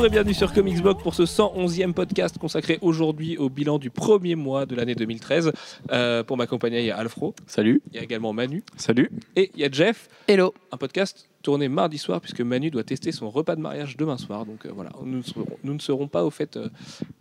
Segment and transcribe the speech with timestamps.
[0.00, 3.90] Bonjour et bienvenue sur Comics Blog pour ce 111e podcast consacré aujourd'hui au bilan du
[3.90, 5.52] premier mois de l'année 2013.
[5.90, 7.82] Euh, pour m'accompagner, il y a Alfro, Salut.
[7.90, 9.10] il y a également Manu Salut.
[9.36, 10.08] et il y a Jeff.
[10.26, 10.54] Hello.
[10.72, 14.46] Un podcast tourné mardi soir puisque Manu doit tester son repas de mariage demain soir.
[14.46, 16.70] Donc euh, voilà, nous ne, serons, nous ne serons pas au fait euh,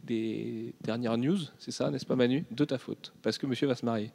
[0.06, 2.46] des dernières news, c'est ça, n'est-ce pas Manu?
[2.50, 4.12] De ta faute, parce que monsieur va se marier.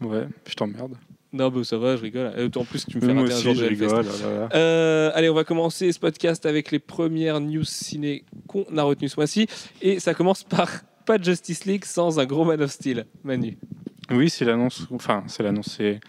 [0.00, 0.96] Ouais, je t'emmerde.
[1.32, 2.32] Non, bah ça va, je rigole.
[2.36, 4.04] Euh, En plus, tu me fais jour je rigole.
[4.04, 4.48] oh.
[4.54, 9.08] Euh, allez, on va commencer ce podcast avec les premières news ciné qu'on a retenues
[9.08, 9.46] ce mois-ci.
[9.80, 10.68] Et ça commence par
[11.06, 13.06] pas de Justice League sans un gros Man of Steel.
[13.22, 13.56] Manu.
[14.10, 14.86] Oui, c'est l'annonce.
[14.90, 15.78] Enfin, c'est l'annonce.
[15.78, 16.00] C'est,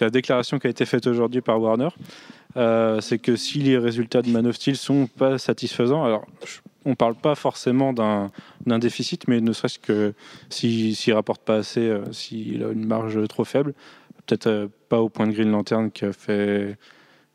[0.00, 1.88] la déclaration qui a été faite aujourd'hui par Warner.
[2.56, 6.24] Euh, c'est que si les résultats de Man of Steel sont pas satisfaisants, alors
[6.84, 8.30] on parle pas forcément d'un,
[8.78, 10.14] déficit, mais ne serait-ce que
[10.50, 13.74] si- s'il rapporte pas assez, euh, s'il a une marge trop faible,
[14.26, 16.76] peut-être euh, pas au point de Green Lantern qui a fait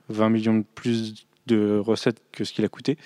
[0.10, 2.98] 20 millions de plus de recettes que ce qu'il a coûté.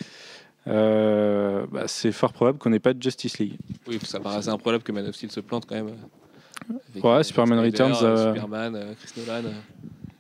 [0.68, 3.58] euh, bah, c'est fort probable qu'on n'ait pas de Justice League.
[3.88, 5.96] Oui, ça paraissait improbable que Man of Steel se plante quand même.
[6.92, 9.46] Avec, Ouais, euh, Superman Snyder, Returns, euh, euh, Superman, euh, Chris Nolan.
[9.48, 9.52] euh.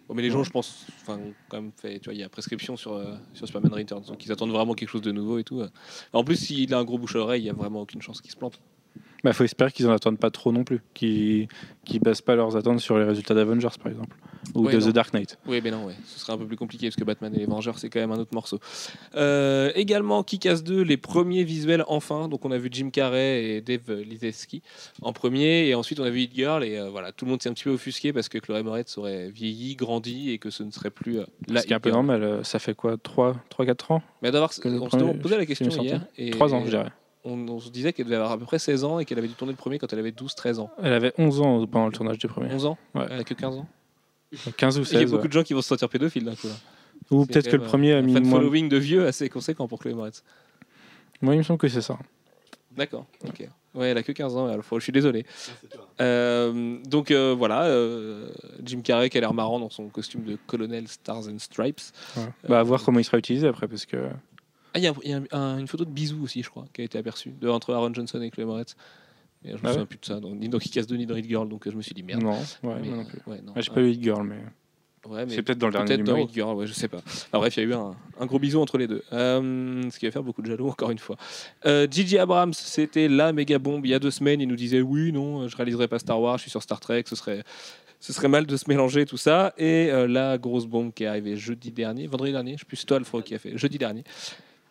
[0.10, 2.00] Bon, mais les gens, je pense, enfin, quand même fait.
[2.00, 4.04] Tu vois, il y a prescription sur, euh, sur Superman Returns.
[4.08, 5.62] Donc ils attendent vraiment quelque chose de nouveau et tout.
[5.62, 5.70] euh.
[6.12, 8.20] En plus, s'il a un gros bouche à oreille, il n'y a vraiment aucune chance
[8.20, 8.60] qu'il se plante.
[9.26, 11.48] Il faut espérer qu'ils en attendent pas trop non plus, qu'ils
[11.92, 14.18] ne basent pas leurs attentes sur les résultats d'Avengers par exemple,
[14.54, 14.88] ou Ouais, de non.
[14.88, 15.38] The Dark Knight.
[15.48, 15.96] Oui, mais non, ouais.
[16.06, 18.12] ce serait un peu plus compliqué parce que Batman et les Vengeurs, c'est quand même
[18.12, 18.60] un autre morceau.
[19.16, 22.28] Euh, également, Kick-Ass 2, les premiers visuels enfin.
[22.28, 24.62] Donc, on a vu Jim Carrey et Dave Lizeski
[25.02, 27.42] en premier, et ensuite on a vu Hit Girl, et euh, voilà, tout le monde
[27.42, 30.64] s'est un petit peu offusqué parce que Chloé Moretz aurait vieilli, grandi, et que ce
[30.64, 32.96] ne serait plus euh, la Ce qui est un peu normal, euh, ça fait quoi
[32.96, 36.92] 3-4 ans Mais d'avoir, on se posait la question hier, et 3 ans, je dirais.
[37.26, 39.28] On, on se disait qu'elle devait avoir à peu près 16 ans et qu'elle avait
[39.28, 40.70] dû tourner le premier quand elle avait 12-13 ans.
[40.82, 42.54] Elle avait 11 ans pendant le tournage du premier.
[42.54, 43.06] 11 ans Ouais.
[43.10, 43.68] Elle a que 15 ans
[44.58, 45.12] 15 ou Il y a 16.
[45.12, 45.28] beaucoup ouais.
[45.28, 46.48] de gens qui vont se sentir pédophiles d'un coup.
[46.48, 46.54] là.
[47.12, 48.40] Ou peut-être que le premier euh, a un mis moins.
[48.40, 50.24] following de vieux assez conséquent pour Chloé Moretz.
[51.22, 51.98] Moi, il me semble que c'est ça.
[52.76, 53.48] D'accord, ok.
[53.76, 55.26] Ouais, elle a que 15 ans, alors, faut- je suis désolé.
[56.02, 58.30] Euh, donc euh, voilà, euh,
[58.64, 61.82] Jim Carrey qui a l'air marrant dans son costume de colonel Stars and Stripes.
[62.18, 62.24] Ouais.
[62.50, 64.10] Bah, à voir comment il sera utilisé après, parce que.
[64.74, 66.66] Ah, il y a, il y a un- une photo de bisou aussi, je crois,
[66.74, 68.76] qui a été aperçue de, entre Aaron Johnson et Chloé Moretz.
[69.46, 71.06] Et je me Ah ouais souviens plus de ça, donc, ni dans Kick-Ass 2 ni
[71.06, 72.24] dans Hit Girl, donc je me suis dit merde.
[72.24, 73.20] Non, ouais, Mais, moi non plus.
[73.28, 73.54] ouais, non.
[73.58, 74.38] J'ai pas eu Hit Girl, mais.
[75.12, 76.30] ouais, C'est peut-être dans le dernier Peut-être dans numéro.
[76.34, 77.02] Girl, ouais, je sais pas.
[77.34, 79.04] Bref, il y a eu un, un gros bisou entre les deux.
[79.12, 81.18] Euh, ce qui va faire beaucoup de jaloux, encore une fois.
[81.66, 83.86] Euh, Gigi Abrams, c'était la méga bombe.
[83.86, 86.38] Il y a deux semaines, il nous disait Oui, non, je réaliserai pas Star Wars,
[86.38, 87.44] je suis sur Star Trek, ce serait,
[88.00, 89.54] ce serait mal de se mélanger, tout ça.
[89.58, 92.86] Et euh, la grosse bombe qui est arrivée jeudi dernier, vendredi dernier, je sais plus,
[92.96, 94.06] Alfred, qui a fait, jeudi dernier.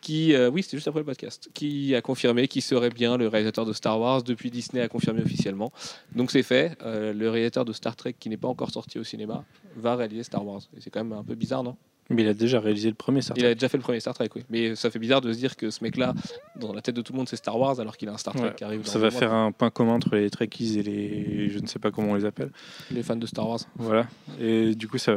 [0.03, 3.29] Qui, euh, oui, c'était juste après le podcast, qui a confirmé qu'il serait bien le
[3.29, 4.21] réalisateur de Star Wars.
[4.21, 5.71] Depuis, Disney a confirmé officiellement.
[6.13, 6.77] Donc c'est fait.
[6.81, 9.45] Euh, le réalisateur de Star Trek, qui n'est pas encore sorti au cinéma,
[9.77, 10.59] va réaliser Star Wars.
[10.81, 11.77] C'est quand même un peu bizarre, non?
[12.13, 13.33] Mais il a déjà réalisé le premier, ça.
[13.37, 14.43] Il a déjà fait le premier Star Trek, oui.
[14.49, 16.13] Mais ça fait bizarre de se dire que ce mec-là,
[16.59, 18.33] dans la tête de tout le monde, c'est Star Wars, alors qu'il a un Star
[18.35, 18.83] Trek Ouais, qui arrive.
[18.83, 19.19] dans Ça va mois.
[19.19, 21.49] faire un point commun entre les Trekkies et les.
[21.49, 22.51] Je ne sais pas comment on les appelle.
[22.91, 24.07] Les fans de Star Wars, Voilà.
[24.39, 25.13] Et du coup, ça,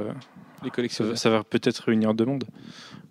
[0.62, 1.18] les ça, collectionneurs.
[1.18, 2.44] ça va peut-être réunir deux mondes.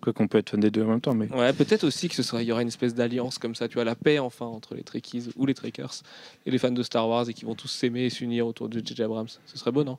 [0.02, 1.28] Quoi qu'on peut être fan des deux en même temps, mais.
[1.32, 3.74] Ouais, peut-être aussi que ce sera, il y aura une espèce d'alliance comme ça, tu
[3.74, 6.02] vois, la paix enfin entre les Trekkies ou les Trekkers
[6.44, 8.78] et les fans de Star Wars et qui vont tous s'aimer et s'unir autour de
[8.78, 9.02] J.J.
[9.02, 9.28] Abrams.
[9.46, 9.96] Ce serait beau, non?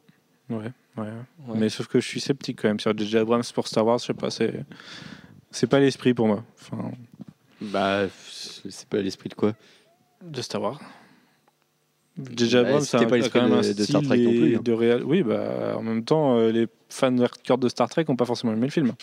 [0.50, 0.58] Ouais,
[0.98, 1.04] ouais.
[1.04, 1.58] Ouais.
[1.58, 3.18] Mais sauf que je suis sceptique quand même sur J.J.
[3.18, 4.64] Abrams pour Star Wars, je sais pas, c'est.
[5.52, 6.44] C'est pas l'esprit pour moi.
[6.60, 6.92] Enfin,
[7.62, 9.54] Bah, c'est pas l'esprit de quoi?
[10.24, 10.82] de Star Wars.
[12.36, 12.56] J.J.
[12.56, 14.32] Bah, Abrams, c'était c'est pas un- l'esprit quand même un de- de Star Trek non
[14.32, 14.62] plus, hein.
[14.64, 15.04] de réal...
[15.04, 18.54] Oui, bah, en même temps, euh, les fans hardcore de Star Trek n'ont pas forcément
[18.54, 18.94] aimé le film.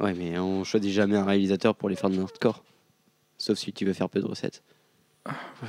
[0.00, 2.64] Ouais, mais on choisit jamais un réalisateur pour les fans hardcore.
[3.38, 4.62] Sauf si tu veux faire peu de recettes.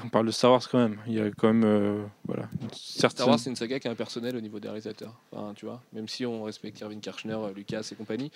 [0.03, 0.97] On parle de Star Wars quand même.
[1.07, 3.87] Il y a quand même, euh, voilà, une certaine- Star Wars, c'est une saga qui
[3.87, 5.13] est impersonnelle au niveau des réalisateurs.
[5.31, 8.31] Enfin, tu vois, même si on respecte Irving Kirchner, euh, Lucas et compagnie,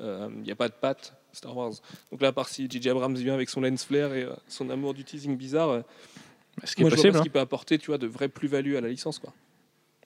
[0.00, 1.72] euh, il n'y a pas de patte Star Wars.
[2.12, 2.90] Donc là, à part si J.J.
[2.90, 5.80] Abrams vient avec son lens flare et euh, son amour du teasing bizarre, euh,
[6.64, 7.22] ce qui est moi, je vois ce hein.
[7.22, 9.32] qu'il peut apporter, tu vois, de vraie plus-value à la licence, quoi.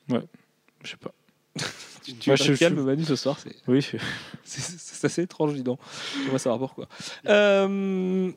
[0.08, 0.18] Je
[0.90, 1.12] sais pas.
[2.04, 3.38] Tu, tu Moi, je- calme, je- Manu, ce soir.
[3.66, 3.80] Oui,
[4.44, 5.78] c'est- c'est assez étrange, dis donc.
[6.28, 6.86] On va savoir pourquoi.
[7.26, 8.30] Euh,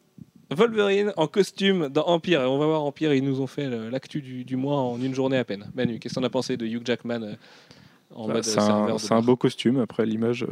[0.50, 2.42] Wolverine en costume dans Empire.
[2.42, 5.14] Et on va voir Empire, ils nous ont fait l'actu du, du mois en une
[5.14, 5.70] journée à peine.
[5.76, 7.34] Manu, qu'est-ce que t'en as pensé de Hugh Jackman euh,
[8.16, 9.80] en Bah, mode c'est un, beau costume.
[9.80, 10.46] Après, l'image,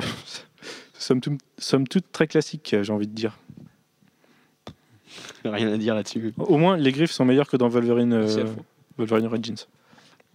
[0.94, 3.38] somme toute, somme toute très classique, j'ai envie de dire.
[5.44, 6.34] Rien à dire là-dessus.
[6.38, 8.46] Au moins, les griffes sont meilleures que dans Wolverine, euh.
[8.98, 9.68] Wolverine Origins.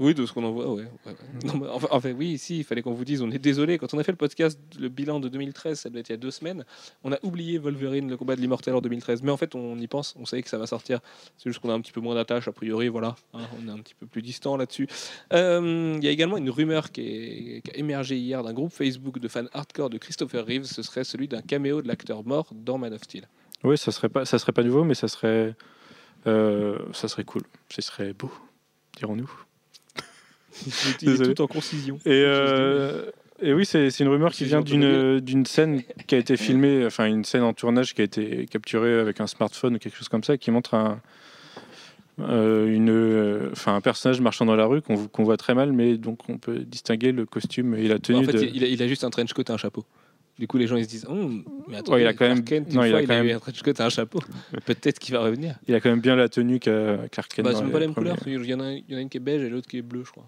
[0.03, 0.83] Oui, de ce qu'on en voit, ouais.
[0.83, 1.15] ouais, ouais.
[1.45, 3.77] Non, mais enfin, enfin, oui, si, il fallait qu'on vous dise, on est désolé.
[3.77, 6.15] Quand on a fait le podcast, le bilan de 2013, ça devait être il y
[6.15, 6.65] a deux semaines,
[7.05, 9.23] on a oublié Wolverine, le combat de l'immortel en 2013.
[9.23, 11.01] Mais en fait, on y pense, on savait que ça va sortir.
[11.37, 13.15] C'est juste qu'on a un petit peu moins d'attache, a priori, voilà.
[13.35, 14.89] hein, on est un petit peu plus distant là-dessus.
[15.35, 18.73] Euh, Il y a également une rumeur qui, est- qui a émergé hier d'un groupe
[18.73, 20.65] Facebook de fans hardcore de Christopher Reeves.
[20.65, 23.29] Ce serait celui d'un caméo de l'acteur mort dans Man of Steel.
[23.65, 25.55] Oui, ça serait pas, ça serait pas nouveau, mais ça serait,
[26.27, 27.43] euh, ça serait cool.
[27.69, 28.33] Ce serait beau,
[28.97, 29.31] dirons-nous.
[31.03, 31.35] Il est Désolé.
[31.35, 31.99] tout en concision.
[32.05, 33.07] Et, euh,
[33.43, 37.07] et oui, c'est une rumeur qui vient d'une d'une scène qui a été filmée, enfin
[37.07, 40.25] une scène en tournage qui a été capturée avec un smartphone ou quelque chose comme
[40.25, 41.01] ça, qui montre un,
[42.21, 45.97] euh, une, euh, enfin un personnage marchant dans la rue qu'on voit très mal, mais
[45.97, 48.45] donc on peut distinguer le costume et la tenue en fait, de.
[48.45, 49.85] il, a, il a juste un trench coat et un chapeau.
[50.39, 51.15] Du coup, les gens ils se disent oh,
[51.69, 53.37] mais attends, Ouais, il a quand même- Kent, non, il a il quand eu même-
[53.37, 54.21] un trench coat et un chapeau.
[54.65, 55.57] Peut-être qu'il va revenir.
[55.69, 57.45] Il a quand même bien la tenue qu'a Clark Kent.
[57.45, 58.17] Bah, c'est même pas la même couleur.
[58.27, 59.79] Il y, en a, il y en a une qui est beige et l'autre qui
[59.79, 60.27] est bleue, je crois.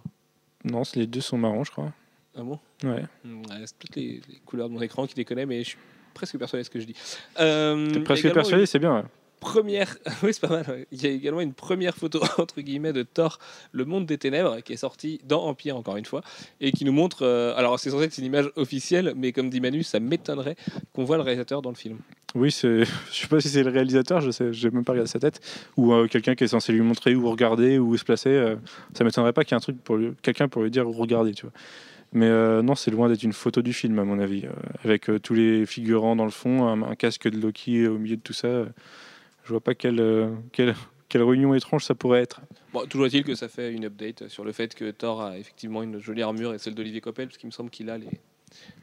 [0.64, 1.92] Non, les deux sont marrons, je crois.
[2.36, 2.58] Ah bon?
[2.84, 3.04] Ouais.
[3.24, 5.78] Hmm, ouais, C'est toutes les, les couleurs de mon écran qui déconnaient, mais je suis
[6.14, 6.94] presque persuadé de ce que je dis.
[7.40, 9.08] Euh, T'es presque persuadé, c'est bien.
[9.42, 10.86] Première, oui c'est pas mal.
[10.92, 13.38] Il y a également une première photo entre guillemets de Thor,
[13.72, 16.22] le monde des ténèbres, qui est sorti dans Empire encore une fois
[16.60, 17.26] et qui nous montre.
[17.26, 20.56] euh, alors c'est censé être une image officielle, mais comme dit Manu, ça m'étonnerait
[20.94, 21.98] qu'on voit le réalisateur dans le film.
[22.34, 22.84] Oui, c'est.
[23.12, 25.40] Je sais pas si c'est le réalisateur, je sais, j'ai même pas regardé sa tête,
[25.76, 28.30] ou euh, quelqu'un qui est censé lui montrer où regarder, où se placer.
[28.30, 28.56] euh,
[28.94, 31.32] ça m'étonnerait pas qu'il y ait un truc pour quelqu'un pour lui dire où regarder,
[31.34, 31.52] tu vois.
[32.14, 34.44] Mais euh, non, c'est loin d'être une photo du film à mon avis,
[34.84, 38.34] avec tous les figurants dans le fond, un casque de Loki au milieu de tout
[38.34, 38.66] ça.
[39.44, 40.74] Je vois pas quelle, euh, quelle
[41.12, 42.40] quelle réunion étrange ça pourrait être.
[42.72, 45.82] Bon, toujours est-il que ça fait une update sur le fait que Thor a effectivement
[45.82, 48.08] une jolie armure et celle d'Olivier Coppel, parce qu'il me semble qu'il a les,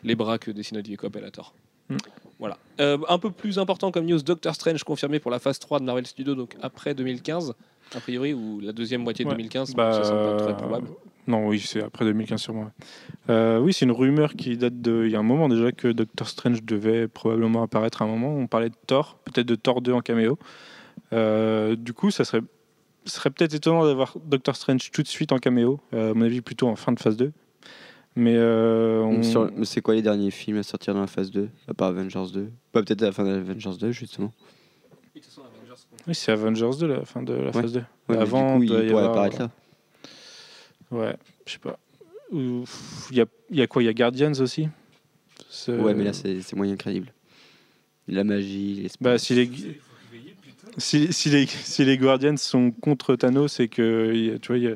[0.04, 1.56] les bras que dessine Olivier Coppel à Thor.
[1.90, 1.98] Hmm.
[2.40, 2.58] Voilà.
[2.80, 5.86] Euh, un peu plus important comme news, Doctor Strange confirmé pour la phase 3 de
[5.86, 7.54] Marvel Studios, donc après 2015,
[7.96, 9.36] a priori, ou la deuxième moitié de Ouais.
[9.36, 10.88] 2015, Bah, ça semble pas très probable.
[11.28, 12.72] Non, oui, c'est après 2015 sûrement.
[13.30, 15.04] Euh, oui, c'est une rumeur qui date de.
[15.06, 18.34] Il y a un moment déjà que Doctor Strange devait probablement apparaître à un moment.
[18.34, 20.40] On parlait de Thor, peut-être de Thor 2 en caméo.
[21.14, 22.42] Euh, du coup, ça serait,
[23.06, 25.80] serait peut-être étonnant d'avoir Doctor Strange tout de suite en caméo.
[25.94, 27.32] Euh, à mon avis, plutôt en fin de phase 2.
[28.16, 31.32] Mais euh, on- Sur- mais C'est quoi les derniers films à sortir dans la phase
[31.32, 34.34] 2 À part Avengers 2 Pas peut-être à la fin d'Avengers 2, justement.
[36.08, 37.80] oui, c'est Avengers 2 la fin de la phase 2.
[37.80, 39.52] Ouais, mais Avant, du coup, il doit il y pourrait avoir- apparaître là.
[40.92, 41.16] Ouais,
[41.46, 41.78] je sais pas.
[42.32, 42.64] Ou-
[43.12, 43.82] Il y a, il y a quoi?
[43.84, 44.68] Il y a Guardians aussi?
[45.50, 47.14] C'est- Ouais, mais là, c'est c'est moyen crédible.
[48.08, 49.50] La magie, les Bah, si les,
[50.78, 54.48] si, si les, si les Guardians sont contre Thanos, c'est que il y a- tu
[54.48, 54.76] vois, il y, a, il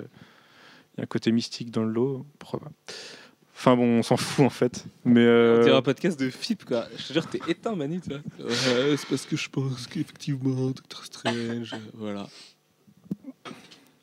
[0.97, 2.25] y a un côté mystique dans le lot.
[2.39, 2.71] Pourquoi pas
[3.63, 4.83] Enfin bon, on s'en fout en fait.
[5.05, 6.85] Mais euh, On dirait un podcast de FIP, quoi.
[6.97, 8.19] Je te jure, t'es éteint, Manu, tu vois.
[8.45, 12.27] Ouais, c'est parce que je pense qu'effectivement, Doctor Strange, euh, voilà.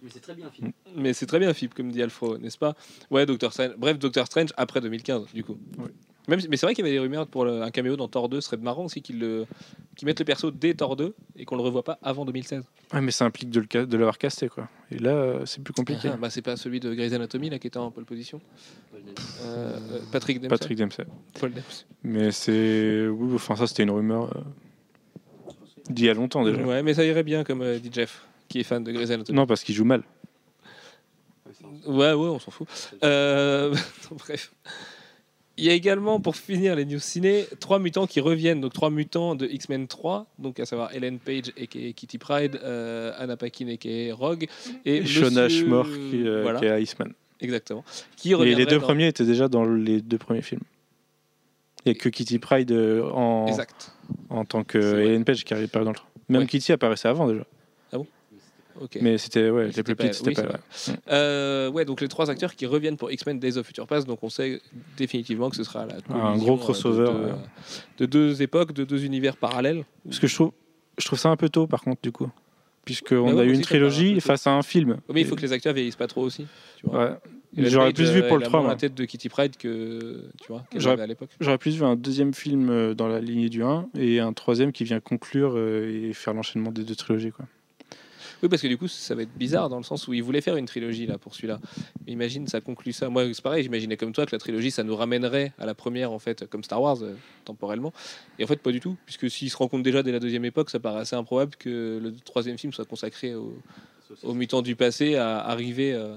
[0.03, 0.73] Mais c'est très bien film.
[0.97, 2.75] Mais c'est très bien, FIP, comme dit Alfro, n'est-ce pas?
[3.11, 3.73] Ouais, Doctor Strange.
[3.77, 5.59] Bref, Doctor Strange après 2015, du coup.
[5.77, 5.91] Oui.
[6.31, 8.29] Même, mais c'est vrai qu'il y avait des rumeurs pour le- un caméo dans Thor
[8.29, 8.41] 2.
[8.41, 9.47] Ce serait marrant aussi qu'ils
[9.97, 12.63] qu'ils mettent le perso dès Thor 2 et qu'on le revoit pas avant 2016.
[12.95, 14.69] ouais, mais ça implique de l'avoir casté quoi.
[14.91, 16.09] Et là, euh, c'est plus compliqué.
[16.13, 18.41] Ah, bah, c'est pas celui de Grey's Anatomy là, qui était en pole position
[18.95, 18.99] Euh,
[19.45, 20.49] euh, Patrick Dempsey.
[20.49, 21.05] Patrick Dempsey.
[21.39, 21.85] Paul Dempsey.
[22.05, 24.41] Mais c'est, oui, enfin ça c'était une rumeur euh,
[25.91, 26.63] d'il y a longtemps déjà.
[26.63, 29.37] Ouais, mais ça irait bien, comme euh, dit Jeff, qui est fan de Grey's Anatomy.
[29.37, 30.03] Non, parce qu'il joue mal.
[31.87, 32.69] Ouais, ouais, on s'en fout.
[33.03, 33.75] Euh,
[34.13, 34.53] bref.
[35.61, 38.61] Il y a également, pour finir les news ciné, trois mutants qui reviennent.
[38.63, 43.13] Donc trois mutants de X-Men 3, donc à savoir Ellen Page et Kitty Pride, euh,
[43.19, 44.47] Anna Paquin et Rogue,
[44.87, 47.13] et Shona Schmore qui, euh, voilà, qui est Iceman.
[47.41, 47.85] exactement.
[48.17, 50.63] Qui Et les deux dans- premiers étaient déjà dans les deux premiers films.
[51.85, 53.93] Il n'y a que Kitty Pride euh, en, Exact.
[54.31, 54.79] en tant que.
[54.79, 56.09] Ellen Page qui apparaît dans le 3.
[56.31, 56.47] Même Ouais.
[56.47, 57.45] Kitty apparaissait avant déjà.
[59.01, 60.99] Mais c'était ouais, les C'était plus pas petites, c'était Oui, pas c'est ouais.
[61.11, 64.19] Euh, ouais, donc les trois acteurs qui reviennent pour X-Men Days of Future Past, donc
[64.23, 64.61] on sait
[64.97, 67.33] définitivement que ce sera la Un gros euh, crossover, de, deux- ouais.
[67.99, 69.85] de deux époques, de deux univers parallèles.
[70.05, 70.53] Parce que je trouve,
[70.99, 72.29] je trouve ça un peu tôt par contre du coup.
[72.85, 74.97] Puisqu'on ouais, a eu une un trilogie face à un film.
[75.13, 76.47] Mais il faut que les acteurs vieillissent pas trop aussi.
[76.79, 77.05] Tu vois.
[77.05, 77.11] Ouais.
[77.57, 78.61] Ellen J'aurais plus vu euh, pour le a 3.
[78.61, 78.75] moins moi.
[78.75, 81.31] la tête de Kitty Pride que tu vois J'aurais- avait à l'époque.
[81.41, 84.71] J'aurais plus vu un deuxième film euh, dans la lignée du 1 et un troisième
[84.73, 87.33] qui vient conclure euh, et faire l'enchaînement des deux trilogies.
[87.33, 87.45] Quoi.
[88.43, 90.41] Oui, parce que du coup, ça va être bizarre dans le sens où ils voulaient
[90.41, 91.61] faire une trilogie là pour celui-là.
[92.07, 93.09] Mais imagine, ça conclut ça.
[93.11, 96.11] Moi, c'est pareil, j'imaginais comme toi que la trilogie, ça nous ramènerait à la première
[96.13, 97.93] en fait, comme Star Wars euh, temporellement.
[98.39, 100.71] Et en fait, pas du tout, puisque s'ils se rencontrent déjà dès la deuxième époque,
[100.71, 103.59] ça paraît assez improbable que le troisième film soit consacré au-
[104.23, 105.93] aux mutants du passé à arriver.
[105.93, 106.17] euh,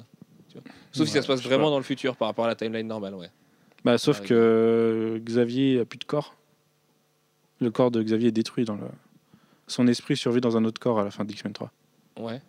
[0.49, 0.63] tu vois.
[0.93, 1.71] Sauf si ça se passe vraiment pas.
[1.71, 3.29] dans le futur par rapport à la timeline normale, ouais.
[3.83, 6.35] Bah, sauf que euh, Xavier a plus de corps.
[7.59, 8.63] Le corps de Xavier est détruit.
[8.65, 8.87] Dans le...
[9.67, 11.71] Son esprit survit dans un autre corps à la fin d'X-Men 3.
[12.19, 12.41] Ouais.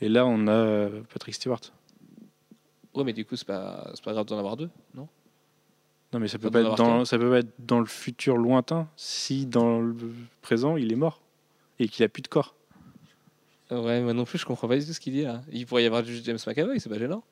[0.00, 1.60] Et là, on a euh, Patrick Stewart.
[2.94, 5.08] Ouais, mais du coup, c'est pas, c'est pas grave d'en avoir deux, non?
[6.12, 8.86] Non, mais ça peut, Pas être dans, ça peut pas être dans le futur lointain
[8.96, 11.22] si dans le présent il est mort
[11.78, 12.54] et qu'il a plus de corps.
[13.70, 15.40] Ouais, moi non plus, je comprends pas du tout ce qu'il dit là.
[15.50, 17.24] Il pourrait y avoir juste James McAvoy, c'est pas gênant.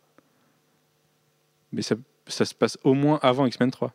[1.73, 1.95] Mais ça,
[2.26, 3.93] ça se passe au moins avant X-Men 3.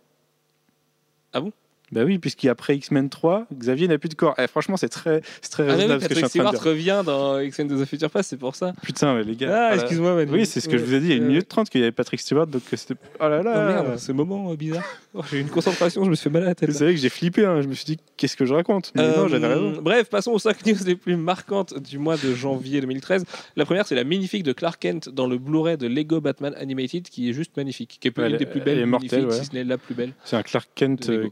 [1.33, 1.51] Ah bon?
[1.91, 4.33] Bah oui, puisqu'après X-Men 3, Xavier n'a plus de corps.
[4.37, 6.41] Eh, franchement, c'est très, c'est très Ah, mais oui, raisonnable ce que je suis Patrick
[6.41, 6.95] en train de Stewart dire.
[6.95, 8.73] revient dans X-Men de The Future Past, c'est pour ça.
[8.81, 9.47] Putain, mais les gars.
[9.51, 9.75] Ah, voilà.
[9.75, 10.31] excuse-moi, Manu.
[10.31, 11.81] Oui, c'est ce que je vous ai dit il y a une minute trente qu'il
[11.81, 12.95] y avait Patrick Stewart, donc euh, c'était.
[13.19, 14.83] Oh là là merde, ce moment euh, bizarre.
[15.17, 16.69] Oh, J'ai eu une concentration, je me suis fait mal à la tête.
[16.69, 17.61] Vous savez que j'ai flippé, hein.
[17.61, 18.91] je me suis dit qu'est-ce que je raconte?
[18.95, 19.71] Mais Euh, non, j'avais raison.
[19.81, 23.23] Bref, passons aux 5 news les plus marquantes du mois de janvier 2013.
[23.55, 27.07] La première, c'est la magnifique de Clark Kent dans le Blu-ray de Lego Batman Animated,
[27.07, 29.45] qui est juste magnifique, qui est Ouais, une elle des plus elle belles, magnifiques, si
[29.45, 30.11] ce n'est la plus belle.
[30.25, 31.29] C'est un Clark Kent euh,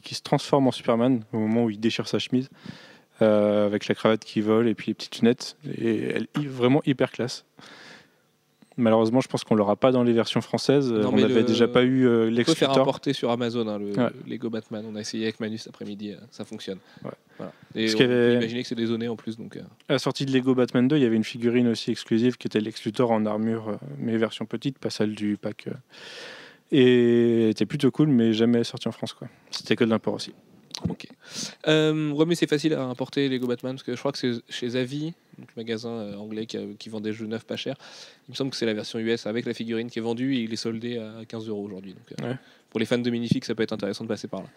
[0.00, 2.48] qui, qui se transforme en Superman au moment où il déchire sa chemise,
[3.22, 5.56] euh, avec la cravate qui vole et puis les petites lunettes.
[5.78, 7.44] Et elle est vraiment hyper classe.
[8.78, 10.92] Malheureusement, je pense qu'on l'aura pas dans les versions françaises.
[10.92, 13.86] Non, on n'avait déjà pas eu euh, On peut faire importer sur Amazon hein, le
[13.86, 14.10] Ouais.
[14.26, 14.84] Lego Batman.
[14.86, 16.78] On a essayé avec Manu cet après-midi, euh, ça fonctionne.
[17.02, 17.10] Ouais.
[17.38, 17.52] Voilà.
[17.74, 19.38] Et on peut imaginer que c'est des zonées en plus.
[19.38, 21.90] Donc, euh, À la sortie de Lego Batman 2, il y avait une figurine aussi
[21.90, 25.68] exclusive qui était Lex Luthor en armure, mais version petite, pas celle du pack.
[26.72, 26.76] Euh.
[26.76, 29.12] Et était plutôt cool, mais jamais sortie en France.
[29.12, 29.28] quoi.
[29.50, 30.32] C'était que de l'import aussi.
[30.90, 31.06] Ok.
[31.68, 34.32] Euh, ouais, mais c'est facile à importer Lego Batman parce que je crois que c'est
[34.50, 37.56] chez Zavi, donc le magasin euh, anglais qui, a- qui vend des jeux neufs pas
[37.56, 37.76] chers.
[38.28, 40.40] Il me semble que c'est la version US avec la figurine qui est vendue et
[40.40, 41.94] il est soldé à 15 euros aujourd'hui.
[41.94, 42.36] Donc, euh, Ouais.
[42.76, 44.48] Pour les fans de Minifix, ça peut être intéressant de passer par là.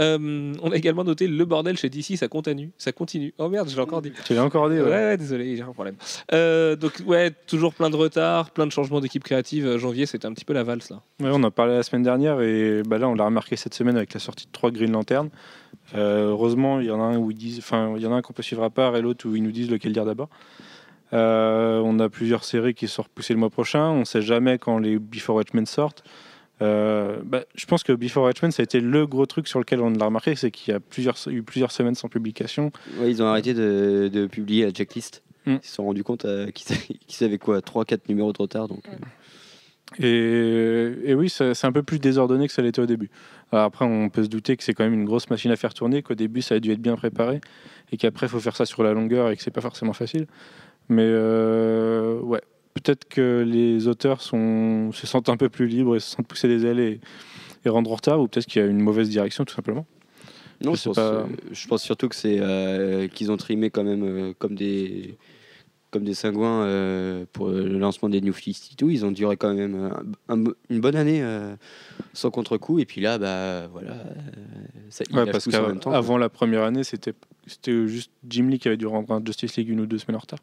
[0.00, 2.72] Euh, on a également noté le bordel chez DC, ça continue.
[2.78, 3.32] Ça continue.
[3.38, 4.10] Oh merde, j'ai encore dit.
[4.24, 4.90] Tu l'as encore dit Ouais, ouais.
[4.90, 5.94] ouais, désolé, j'ai un problème.
[6.32, 9.68] Euh, donc, ouais, toujours plein de retard, plein de changements d'équipe créative.
[9.68, 11.00] Euh, Janvier, c'était un petit peu la valse là.
[11.20, 13.96] Ouais, on en parlait la semaine dernière et bah là on l'a remarqué cette semaine
[13.96, 15.30] avec la sortie de trois Green Lantern.
[15.94, 18.16] Euh, heureusement, il y en a un où ils disent, enfin il y en a
[18.16, 20.28] un qu'on peut suivre à part et l'autre où ils nous disent lequel dire d'abord.
[21.12, 23.90] Euh, on a plusieurs séries qui sont repoussées le mois prochain.
[23.90, 26.02] On ne sait jamais quand les Before Watchmen sortent.
[26.62, 29.80] Euh, bah, je pense que Before Watchmen, ça a été le gros truc sur lequel
[29.80, 32.70] on l'a remarqué, c'est qu'il y a plusieurs, eu plusieurs semaines sans publication.
[32.98, 35.22] Ouais, ils ont arrêté de, de publier la checklist.
[35.46, 35.56] Mm.
[35.62, 36.76] Ils se sont rendus compte euh, qu'ils
[37.06, 38.68] qu'ils avaient quoi 3-4 numéros de retard.
[38.68, 38.82] Donc,
[40.00, 43.10] euh, Et, et oui, c'est un peu plus désordonné que ça l'était au début.
[43.52, 45.74] Alors après, on peut se douter que c'est quand même une grosse machine à faire
[45.74, 47.40] tourner, qu'au début, ça a dû être bien préparé,
[47.90, 50.26] et qu'après, il faut faire ça sur la longueur et que c'est pas forcément facile.
[50.88, 52.42] Mais euh, ouais,
[52.74, 56.48] peut-être que les auteurs sont, se sentent un peu plus libres et se sentent pousser
[56.48, 57.00] des ailes et,
[57.64, 59.86] et rendre en retard, ou peut-être qu'il y a une mauvaise direction, tout simplement.
[60.64, 61.02] non, Je je sais pense, pas.
[61.12, 65.16] euh, je pense surtout que c'est euh, qu'ils ont trimé quand même euh, comme des
[65.90, 68.90] comme des cingouins euh, pour le lancement des New 52.
[68.92, 69.90] Ils ont duré quand même
[70.28, 71.20] un- un- une bonne année
[72.12, 72.78] sans contre-coup.
[72.78, 73.96] Et puis là, bah voilà,
[74.88, 77.12] ça, Ouais, parce qu'avant la première année, c'était
[77.48, 80.14] c'était juste Jim Lee qui avait dû rendre un Justice League une ou deux semaines
[80.14, 80.38] en retard.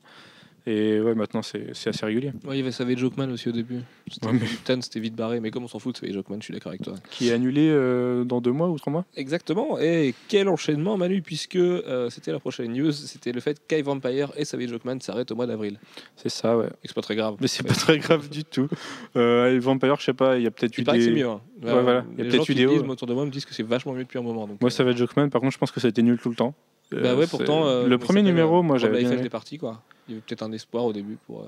[0.70, 2.34] Et ouais, maintenant, c'est assez régulier.
[2.46, 3.80] Ouais, il y avait Savage Jokeman aussi au début.
[4.12, 6.54] C'était Ouais, mais- vite barré, mais comme on s'en fout de Savage Jokeman, je suis
[6.54, 6.96] d'accord avec toi.
[7.10, 9.06] Qui est annulé euh, dans deux mois ou trois mois?
[9.16, 9.80] Exactement.
[9.80, 14.32] Et quel enchaînement, Manu, puisque euh, c'était la prochaine news, c'était le fait qu'I Vampire
[14.36, 15.80] et Savage Jokeman s'arrêtent au mois d'avril.
[16.18, 16.68] C'est ça, ouais.
[16.84, 17.38] C'est pas très grave.
[17.40, 18.68] Mais c'est pas très grave du tout.
[19.16, 21.12] Euh, Vampire, je sais pas, il y a peut-être eu que c'est des.
[21.12, 21.28] mieux.
[21.28, 21.40] hein.
[21.64, 22.04] Ouais, voilà.
[22.18, 23.94] Il y a peut-être eu des disent, autour de moi, me disent que c'est vachement
[23.94, 24.48] mieux depuis un moment.
[24.48, 26.04] Donc, Moi, euh, ça va être Jokeman, par contre, je pense que ça a été
[26.04, 26.54] nul tout le temps.
[26.92, 27.66] Bah Euh, ouais, pourtant.
[27.68, 29.26] euh, le premier numéro, euh, moi, j'avais la FF aimé.
[29.26, 29.82] est parti, quoi.
[30.08, 31.42] Il y avait peut-être un espoir au début pour.
[31.42, 31.46] euh,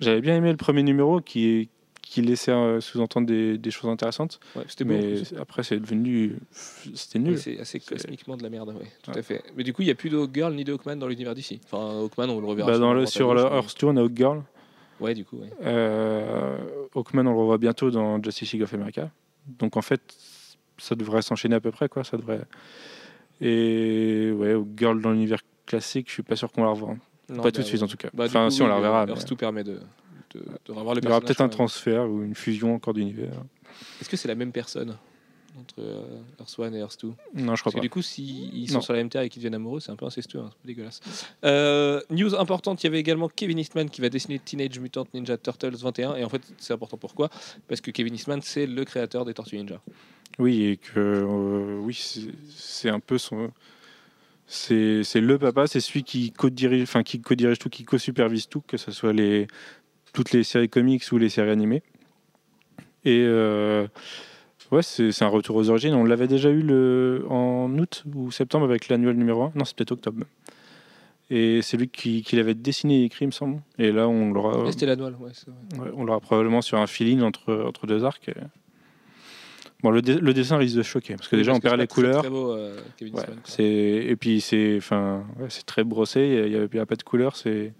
[0.00, 1.68] j'avais bien aimé le premier numéro qui,
[2.02, 4.40] qui laissait euh, sous-entendre des, des choses intéressantes.
[4.56, 6.36] Ouais, c'était mais après, c'est devenu.
[6.52, 7.38] C'était Oui, nul.
[7.38, 9.18] c'est assez C'est- cosmiquement de la merde, oui, tout Ouais.
[9.18, 9.42] à fait.
[9.56, 11.60] Mais du coup, il n'y a plus de Hawkgirl ni de Hawkman dans l'univers d'ici.
[11.64, 12.72] Enfin, Hawkman, on le reverra.
[12.72, 14.42] Bah, dans le, sur gauche, le mais- Earth 2, on a Hawkgirl.
[15.00, 15.50] Ouais, du coup, ouais.
[15.64, 16.56] Euh,
[16.94, 19.10] Hawkman, on le revoit bientôt dans Justice League of America.
[19.58, 20.00] Donc en fait,
[20.78, 22.02] ça devrait s'enchaîner à peu près, quoi.
[22.04, 22.40] Ça devrait.
[23.40, 26.96] Et ouais, Girl dans l'univers classique, je suis pas sûr qu'on la revoie.
[27.28, 28.08] Non, pas tout bah, de suite en tout cas.
[28.12, 29.06] bah, enfin, coup, si on la oui, reverra.
[29.08, 29.80] Earth mais 2 permet de,
[30.34, 31.50] de, de revoir le Il y aura peut-être un même.
[31.50, 33.32] transfert ou une fusion encore d'univers.
[34.00, 34.96] Est-ce que c'est la même personne
[35.58, 37.80] entre euh, Earth 1 et Earth 2 Non, je Parce crois que pas.
[37.82, 38.80] du coup, s'ils sont Non.
[38.80, 40.66] sur la MTA et qu'ils deviennent amoureux, c'est un peu incestueux, hein, c'est un peu
[40.66, 41.00] dégueulasse.
[41.44, 45.36] Euh, news importante, il y avait également Kevin Eastman qui va dessiner Teenage Mutant Ninja
[45.38, 46.16] Turtles 21.
[46.16, 47.30] Et en fait, c'est important pourquoi?
[47.68, 49.80] Parce que Kevin Eastman, c'est le créateur des Tortues Ninja.
[50.40, 51.96] Oui, et que euh, oui,
[52.56, 53.52] c'est un peu son.
[54.46, 58.76] C'est le papa, c'est celui qui co-dirige, enfin qui co-dirige tout, qui co-supervise tout, que
[58.76, 59.46] ce soit les
[60.12, 61.82] toutes les séries comics ou les séries animées.
[63.04, 63.86] Et euh,
[64.70, 65.94] ouais, c'est un retour aux origines.
[65.94, 69.52] On l'avait déjà eu le en août ou septembre avec l'annuel numéro 1.
[69.54, 70.24] Non, c'est peut-être octobre.
[71.30, 73.60] Et c'est lui qui, qui l'avait dessiné et écrit, il me semble.
[73.78, 74.70] Et là, on l'aura.
[74.70, 75.32] C'était l'annual, ouais.
[75.78, 78.30] Ouais, on l'aura probablement sur un feeling entre, entre deux arcs.
[79.84, 82.22] Bon, le, dessin risque de choquer, parce que Oui, déjà parce on perd les couleurs.
[82.22, 83.26] Très beau, euh, Kevin Ouais,
[83.58, 86.46] et puis c'est enfin ouais, c'est très brossé.
[86.46, 87.36] Il y a, pas de couleurs.
[87.36, 87.74] C'est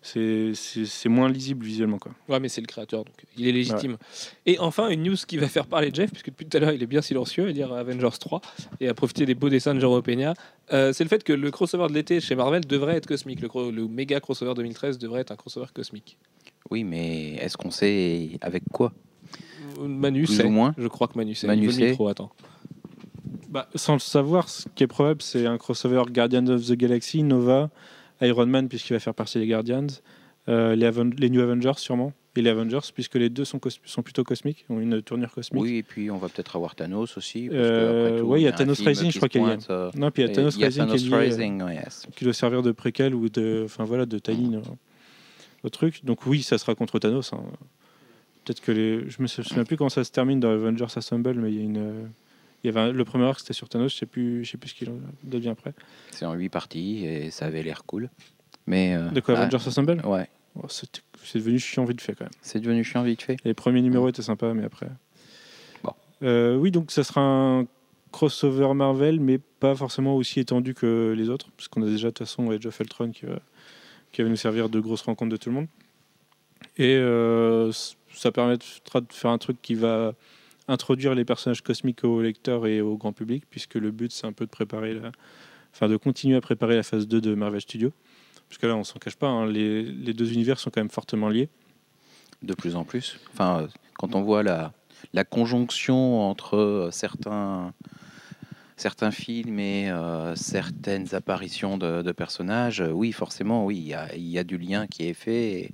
[0.00, 2.12] c'est moins lisible visuellement quoi.
[2.30, 3.98] Ouais, mais c'est le créateur, donc il est légitime.
[4.46, 6.82] Et enfin, une news qui va faire parler Jeff, puisque depuis tout à l'heure, il
[6.82, 8.40] est bien silencieux à dire Avengers 3
[8.80, 10.32] et à profiter des beaux dessins de Jérôme Peña.
[10.72, 13.42] Euh, c'est le fait que le crossover de l'été chez Marvel devrait être cosmique.
[13.42, 16.16] Le, le méga crossover 2013 devrait être un crossover cosmique.
[16.70, 18.94] Oui, mais est-ce qu'on sait avec quoi?
[19.86, 20.44] Manu Plus sait.
[20.46, 21.46] ou moins Je crois que Manu sait.
[21.46, 21.90] Manu Il veut le sait.
[21.90, 22.30] micro, attends.
[23.48, 27.22] Bah, sans le savoir, ce qui est probable, c'est un crossover Guardians of the Galaxy,
[27.22, 27.70] Nova,
[28.20, 29.86] Iron Man, puisqu'il va faire partie des Guardians,
[30.48, 33.80] euh, les, Aven- les New Avengers sûrement, et les Avengers, puisque les deux sont, cos-
[33.84, 35.62] sont plutôt cosmiques, ont une tournure cosmique.
[35.62, 37.48] Oui, et puis on va peut-être avoir Thanos aussi.
[37.48, 39.18] parce Euh, que, après tout, ouais, il y a un Thanos film Rising, qui je
[39.18, 39.46] crois se qu'il y a.
[39.48, 40.98] pointe, euh, Non, puis il y a et Thanos il y a Rising qui, est
[40.98, 42.06] Thanos lié, euh, Rising, yes.
[42.14, 44.60] qui doit servir de préquel ou de, enfin voilà, de tie-in euh,
[45.64, 46.04] au truc.
[46.04, 47.32] Donc oui, ça sera contre Thanos.
[47.32, 47.40] hein.
[48.48, 51.50] Peut-être que les, je me souviens plus comment ça se termine dans Avengers Assemble, mais
[51.52, 52.08] il y a une,
[52.64, 53.92] il y avait un- le premier arc c'était sur Thanos.
[53.92, 55.74] Je sais plus, je sais plus ce qu'il en devient après.
[56.12, 58.08] C'est en huit parties et ça avait l'air cool.
[58.66, 60.00] Mais euh, De quoi ah, Avengers Assemble?
[60.06, 62.32] Ouais, Oh, C'est devenu chiant vite fait quand même.
[62.40, 63.36] c'est devenu chiant vite fait.
[63.44, 64.88] Les premiers numéros étaient sympas, mais après.
[65.84, 65.92] Bon.
[66.22, 67.66] Euh, oui, donc ça sera un
[68.12, 72.12] crossover Marvel, mais pas forcément aussi étendu que les autres, parce qu'on a déjà de
[72.14, 73.40] toute façon Age of Ultron qui va,
[74.10, 75.66] qui va nous servir de grosse rencontre de tout le monde.
[76.78, 77.70] Et euh,
[78.14, 80.14] ça permettra de faire un truc qui va
[80.68, 84.32] introduire les personnages cosmiques aux lecteurs et au grand public, puisque le but c'est un
[84.32, 85.12] peu de préparer la,
[85.72, 87.92] enfin de continuer à préparer la phase 2 de Marvel Studios.
[88.48, 90.90] Parce que là, on s'en cache pas, hein, les, les deux univers sont quand même
[90.90, 91.48] fortement liés.
[92.42, 93.18] de plus en plus.
[93.32, 94.72] Enfin, quand on voit la,
[95.12, 97.72] la conjonction entre euh, certains,
[98.80, 103.94] certains films et euh, certaines apparitions de, de personnages, euh, oui, forcément, oui, il y
[103.94, 105.50] a, il y a du lien qui est fait.
[105.52, 105.70] Et,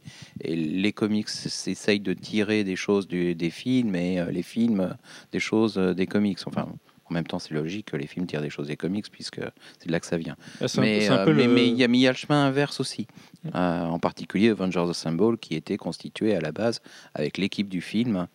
[0.53, 1.29] et les comics
[1.67, 4.97] essayent de tirer des choses du- des films et euh, les films
[5.33, 6.39] des choses des comics.
[6.47, 6.67] Enfin,
[7.07, 9.41] en même temps, c'est logique que les films tirent des choses des comics puisque
[9.79, 10.37] c'est de là que ça vient.
[10.81, 13.07] Mais euh, le- il y, a- y le chemin inverse aussi.
[13.55, 16.81] Euh, en particulier Avengers Assemble, qui était constitué à la base
[17.15, 18.27] avec l'équipe du film,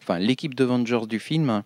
[0.00, 1.62] enfin l'équipe d'Avengers du film,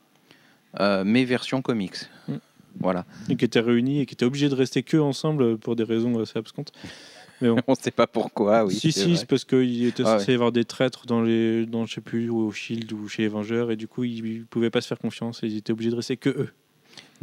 [0.79, 1.97] euh, mais version comics.
[2.29, 2.35] Mm.
[2.79, 3.05] Voilà.
[3.29, 6.21] et qui étaient réunis et qui étaient obligés de rester que ensemble pour des raisons
[6.21, 6.73] assez abscontes.
[7.43, 8.75] On ne sait pas pourquoi, oui.
[8.75, 11.87] si, si, c'est parce qu'il était Ah censé y avoir des traîtres dans les, dans
[11.87, 14.45] je sais plus, ou au Shield ou chez les Vengeurs, et du coup, ils, ils
[14.45, 16.51] pouvaient pas se faire confiance et ils étaient obligés de rester que eux.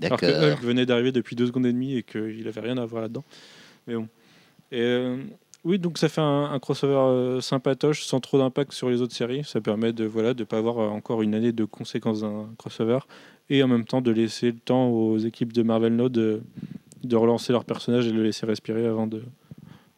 [0.02, 0.26] Alors que.
[0.26, 3.24] Hulk venait d'arriver depuis deux secondes et demie et qu'il avait rien à voir là-dedans.
[3.88, 4.08] Mais bon.
[4.72, 5.18] Et euh,
[5.64, 9.16] oui, donc ça fait un, un crossover euh, sympatoche sans trop d'impact sur les autres
[9.16, 9.44] séries.
[9.44, 13.00] Ça permet de voilà de pas avoir euh, encore une année de conséquences d'un crossover
[13.50, 16.42] et en même temps de laisser le temps aux équipes de Marvel Now de,
[17.14, 19.24] relancer leur personnage et de le laisser respirer avant de,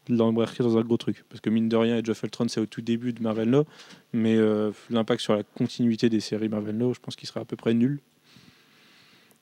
[0.08, 1.24] de dans un gros truc.
[1.30, 3.66] Parce que mine de rien, Age of Ultron, c'est au tout début de Marvel Now,
[4.14, 7.46] mais euh, l'impact sur la continuité des séries Marvel Now, je pense qu'il sera à
[7.46, 8.00] peu près nul.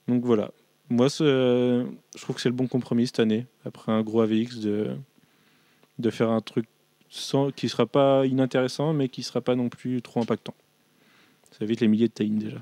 [0.08, 0.52] Donc voilà.
[0.90, 1.86] Moi, je
[2.22, 6.40] trouve que c'est le bon compromis cette année, après un gros AVX, de, faire un
[6.40, 6.66] truc
[7.10, 10.56] sans, qui sera pas inintéressant, mais qui sera pas non plus trop impactant.
[11.52, 12.62] Ça évite les milliers de tie déjà.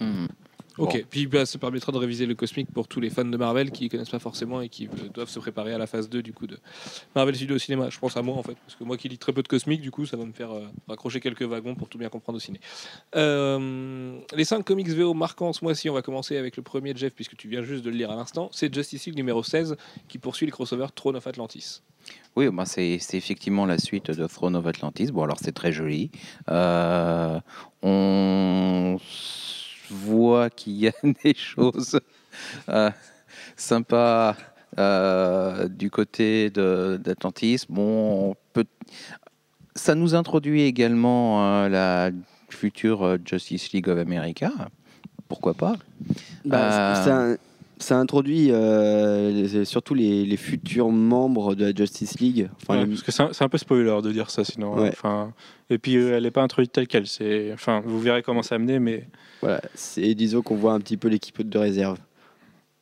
[0.00, 0.26] Hmm.
[0.80, 1.06] Ok, Bon.
[1.10, 3.84] puis bah, ça permettra de réviser le cosmique pour tous les fans de Marvel qui
[3.84, 6.32] ne connaissent pas forcément et qui euh, doivent se préparer à la phase 2 du
[6.32, 6.58] coup de
[7.14, 7.90] Marvel Studios au cinéma.
[7.90, 9.82] Je pense à moi en fait, parce que moi qui lis très peu de cosmique,
[9.82, 12.40] du coup ça va me faire euh, raccrocher quelques wagons pour tout bien comprendre au
[12.40, 12.60] ciné.
[13.14, 16.98] Euh, les 5 comics VO marquants ce mois-ci, on va commencer avec le premier de
[16.98, 18.48] Jeff, puisque tu viens juste de le lire à l'instant.
[18.52, 19.76] C'est Justice League numéro 16
[20.08, 21.82] qui poursuit les crossovers Throne of Atlantis.
[22.36, 25.12] Oui, bah, c'est effectivement la suite de Throne of Atlantis.
[25.12, 26.10] Bon, alors c'est très joli.
[27.82, 28.96] On
[29.90, 30.92] voit qu'il y a
[31.24, 31.98] des choses
[32.68, 32.90] euh,
[33.56, 34.36] sympas
[34.78, 37.64] euh, du côté de- d'Atlantis.
[37.68, 38.64] Bon, on peut-
[39.74, 42.10] ça nous introduit également euh, la
[42.50, 44.52] future euh, Justice League of America.
[45.28, 45.76] Pourquoi pas?
[46.44, 47.36] Bah,
[47.80, 52.48] ça, introduit euh, les- surtout les, les futurs membres de la Justice League.
[52.62, 54.74] Enfin, Ouais, les- parce que c'est un, c'est un peu spoiler de dire ça sinon.
[54.80, 54.88] Ouais.
[54.90, 55.32] Enfin,
[55.70, 57.06] et puis euh, elle n'est pas introduite telle qu'elle.
[57.06, 59.08] C'est, enfin, vous verrez comment ça amener, mais
[59.40, 61.98] Voilà, c'est disons qu'on voit un petit peu l'équipe de réserve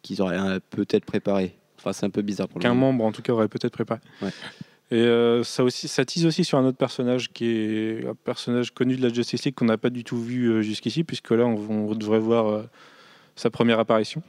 [0.02, 1.56] qu'ils auraient euh, peut-être préparé.
[1.78, 2.92] Enfin, c'est un peu bizarre pour le qu'un moment.
[2.92, 4.00] membre en tout cas aurait peut-être préparé.
[4.22, 4.30] Ouais.
[4.90, 8.70] Et euh, ça aussi, ça tease aussi sur un autre personnage qui est un personnage
[8.72, 11.44] connu de la Justice League qu'on n'a pas du tout vu euh, jusqu'ici, puisque là
[11.44, 12.62] on, on devrait voir euh,
[13.36, 14.22] sa première apparition.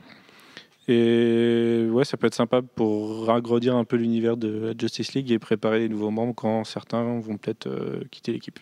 [0.87, 5.31] Et ouais, ça peut être sympa pour ragrandir un peu l'univers de la Justice League
[5.31, 8.59] et préparer les nouveaux membres quand certains vont peut-être euh, quitter l'équipe.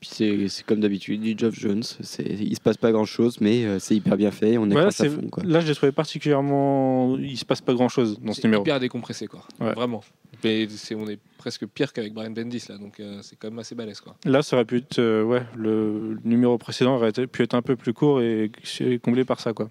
[0.00, 1.82] Puis c'est c'est comme d'habitude du Geoff Jones.
[1.82, 4.56] C'est- Il se passe pas grand chose, mais euh, c'est hyper bien fait.
[4.56, 5.26] On est Ouais, à c'est- fond.
[5.28, 5.42] Quoi.
[5.44, 7.16] là, je l'ai trouvé particulièrement.
[7.18, 8.62] Il se passe pas grand chose dans ce C'est numéro.
[8.62, 9.72] hyper décompressé quoi, Ouais.
[9.72, 10.04] vraiment.
[10.44, 13.58] Mais c'est, on est presque pire qu'avec Brian Bendis là, donc euh, c'est quand même
[13.58, 14.14] assez balèze quoi.
[14.24, 15.00] Là, ça aurait pu être.
[15.00, 19.24] euh, ouais, le, numéro précédent aurait pu être un peu plus court et c'est comblé
[19.24, 19.68] par ça, quoi.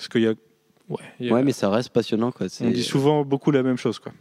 [0.00, 0.34] Parce qu'il y a.
[0.88, 2.32] Ouais, il y a- Ouais, mais ça reste passionnant.
[2.32, 2.46] Quoi.
[2.62, 4.12] On dit souvent beaucoup la même chose, quoi.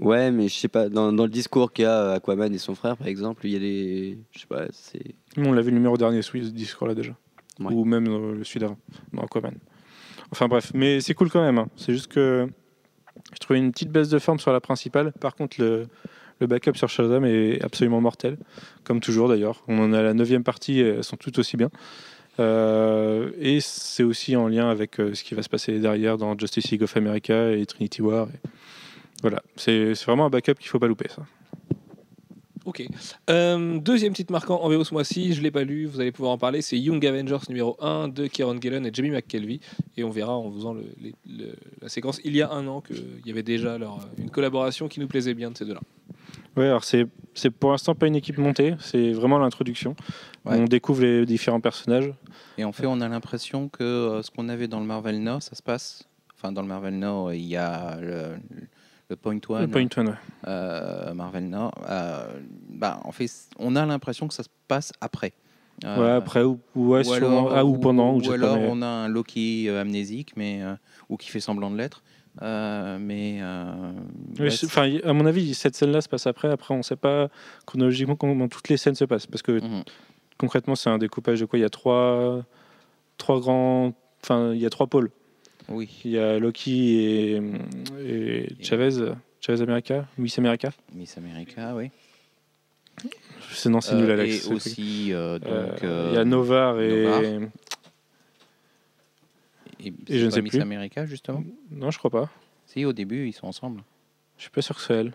[0.00, 2.74] Ouais, mais je sais pas, dans, dans le discours qu'il y a Aquaman et son
[2.74, 4.18] frère, par exemple, il y a des.
[4.32, 5.14] Je sais pas, c'est.
[5.36, 7.12] On l'a vu le numéro dernier, ce ce discours-là déjà.
[7.60, 7.72] Ouais.
[7.72, 8.78] Ou même euh, le celui d'avant,
[9.12, 9.54] dans Aquaman.
[10.32, 11.58] Enfin bref, mais c'est cool quand même.
[11.58, 11.68] hein.
[11.76, 12.48] C'est juste que
[13.32, 15.12] je trouvais une petite baisse de forme sur la principale.
[15.20, 15.86] Par contre, le,
[16.40, 18.38] le backup sur Shazam est absolument mortel,
[18.84, 19.62] comme toujours d'ailleurs.
[19.68, 21.70] On en a la neuvième partie, et elles sont toutes aussi bien.
[22.38, 26.38] Euh, et c'est aussi en lien avec euh, ce qui va se passer derrière dans
[26.38, 28.28] Justice League of America et Trinity War.
[29.22, 31.08] Voilà, c'est vraiment un backup qu'il faut pas louper.
[31.08, 31.22] Ça.
[32.64, 32.86] Ok.
[33.30, 36.32] Euh, deuxième titre marquant en VO ce mois-ci, je l'ai pas lu, vous allez pouvoir
[36.32, 36.60] en parler.
[36.60, 39.60] C'est Young Avengers numéro 1 de Kieron Gillen et Jamie McKelvey.
[39.96, 43.42] Et on verra en faisant la séquence il y a un an qu'il y avait
[43.42, 43.78] déjà
[44.18, 45.80] une collaboration qui nous plaisait bien de ces deux-là.
[46.56, 49.94] Ouais, alors c'est c'est pour l'instant pas une équipe montée, c'est vraiment l'introduction.
[50.44, 50.56] Ouais.
[50.58, 52.12] On découvre les différents personnages.
[52.56, 55.38] Et en fait, on a l'impression que euh, ce qu'on avait dans le Marvel Now,
[55.40, 56.08] ça se passe.
[56.34, 58.36] Enfin, dans le Marvel Now, il y a le,
[59.08, 59.62] le Point One.
[59.62, 60.14] Le Point One, ouais.
[60.48, 61.70] euh, Marvel Now.
[61.88, 65.32] euh, bah, en fait, on a l'impression que ça se passe après.
[65.84, 68.82] Ouais, après ou, ou, ouais, ou sûrement- ah, ou pendant, ou, ou alors mais- on
[68.82, 70.60] a un Loki amnésique, mais
[71.08, 72.02] ou qui fait semblant de l'être.
[72.42, 73.92] Euh, mais euh,
[74.38, 76.48] ouais, Enfin, à mon avis, cette scène-là se passe après.
[76.48, 77.28] Après, on ne sait pas
[77.66, 79.26] chronologiquement comment toutes les scènes se passent.
[79.26, 79.82] Parce que Mhm.
[80.36, 81.58] concrètement, c'est un découpage de quoi?
[81.58, 82.44] Il y a trois,
[83.16, 83.92] trois grands.
[84.22, 85.10] Enfin, il y a trois pôles.
[85.68, 87.42] oui, Il y a Loki et,
[88.04, 89.12] et Chavez.
[89.40, 91.90] Chavez America Miss America Miss America, oui.
[93.52, 94.46] C'est non, c'est Euh, nul, Alex.
[94.48, 96.88] et aussi, euh, donc, Euh, euh, il y a Novar et.
[97.04, 97.22] Novar.
[99.84, 100.60] Et, je ne sais Miss plus.
[100.60, 101.42] America justement.
[101.70, 102.30] Non, je crois pas.
[102.66, 103.82] Si, au début, ils sont ensemble.
[104.36, 105.12] Je suis pas sûr que c'est elle.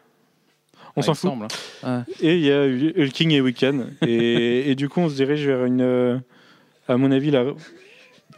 [0.95, 1.29] On Ah, s'en fout.
[1.29, 1.47] semble,
[1.83, 2.03] hein.
[2.21, 3.93] Et il y a Hulking et Weekend.
[4.01, 5.81] et, et du coup, on se dirige vers une.
[5.81, 6.17] euh,
[6.87, 7.53] À mon avis, la-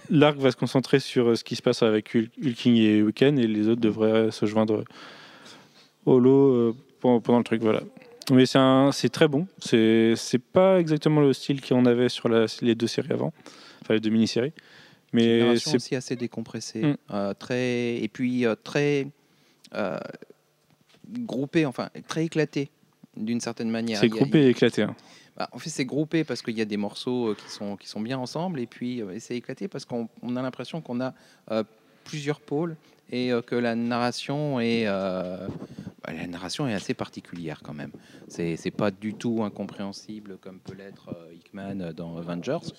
[0.09, 3.39] l'arc va se concentrer sur euh, ce qui se passe avec Hul- Hulking et Weekend,
[3.39, 4.83] et les autres devraient se joindre
[6.05, 7.61] au lot euh, pendant, pendant le truc.
[7.61, 7.81] Voilà.
[8.31, 9.47] Mais c'est un- c'est très bon.
[9.59, 13.33] C'est c'est pas exactement le style qu'on avait sur la- les deux séries avant,
[13.81, 14.53] enfin les deux mini-séries.
[15.15, 16.95] Mais c'est aussi assez décompressée, Mm.
[17.11, 19.07] euh, très et puis euh, très
[19.73, 19.97] euh,
[21.09, 22.69] groupée, enfin très éclatée
[23.17, 23.99] d'une certaine manière.
[23.99, 24.81] c'est a- groupé et éclaté.
[24.83, 24.95] hein.
[25.37, 27.87] Bah, en fait, c'est groupé parce qu'il y a des morceaux euh, qui sont, qui
[27.89, 31.13] sont bien ensemble, et puis c'est éclaté parce qu'on on a l'impression qu'on a
[32.05, 32.77] plusieurs pôles
[33.11, 35.47] et euh, que la narration est euh,
[36.03, 37.91] bah, la narration est assez particulière quand même.
[38.27, 42.71] C'est pas du tout incompréhensible comme peut l'être euh, Hickman dans Avengers,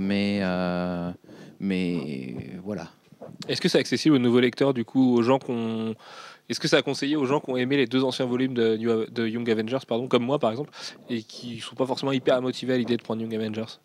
[0.00, 0.42] mais
[1.60, 2.88] mais voilà.
[3.48, 5.94] Est-ce que c'est accessible aux nouveaux lecteurs, du coup, aux gens qu'on.
[6.48, 8.76] Est-ce que ça a conseillé aux gens qui ont aimé les deux anciens volumes de,
[9.10, 10.70] de Young Avengers, pardon, comme moi par exemple,
[11.08, 13.78] et qui sont pas forcément hyper motivés à l'idée de prendre Young Avengers?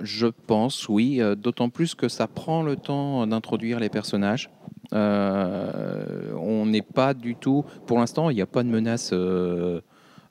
[0.00, 4.50] Je pense, oui, euh, d'autant plus que ça prend le temps d'introduire les personnages.
[4.92, 9.80] Euh, on n'est pas du tout, pour l'instant, il n'y a pas de menace euh,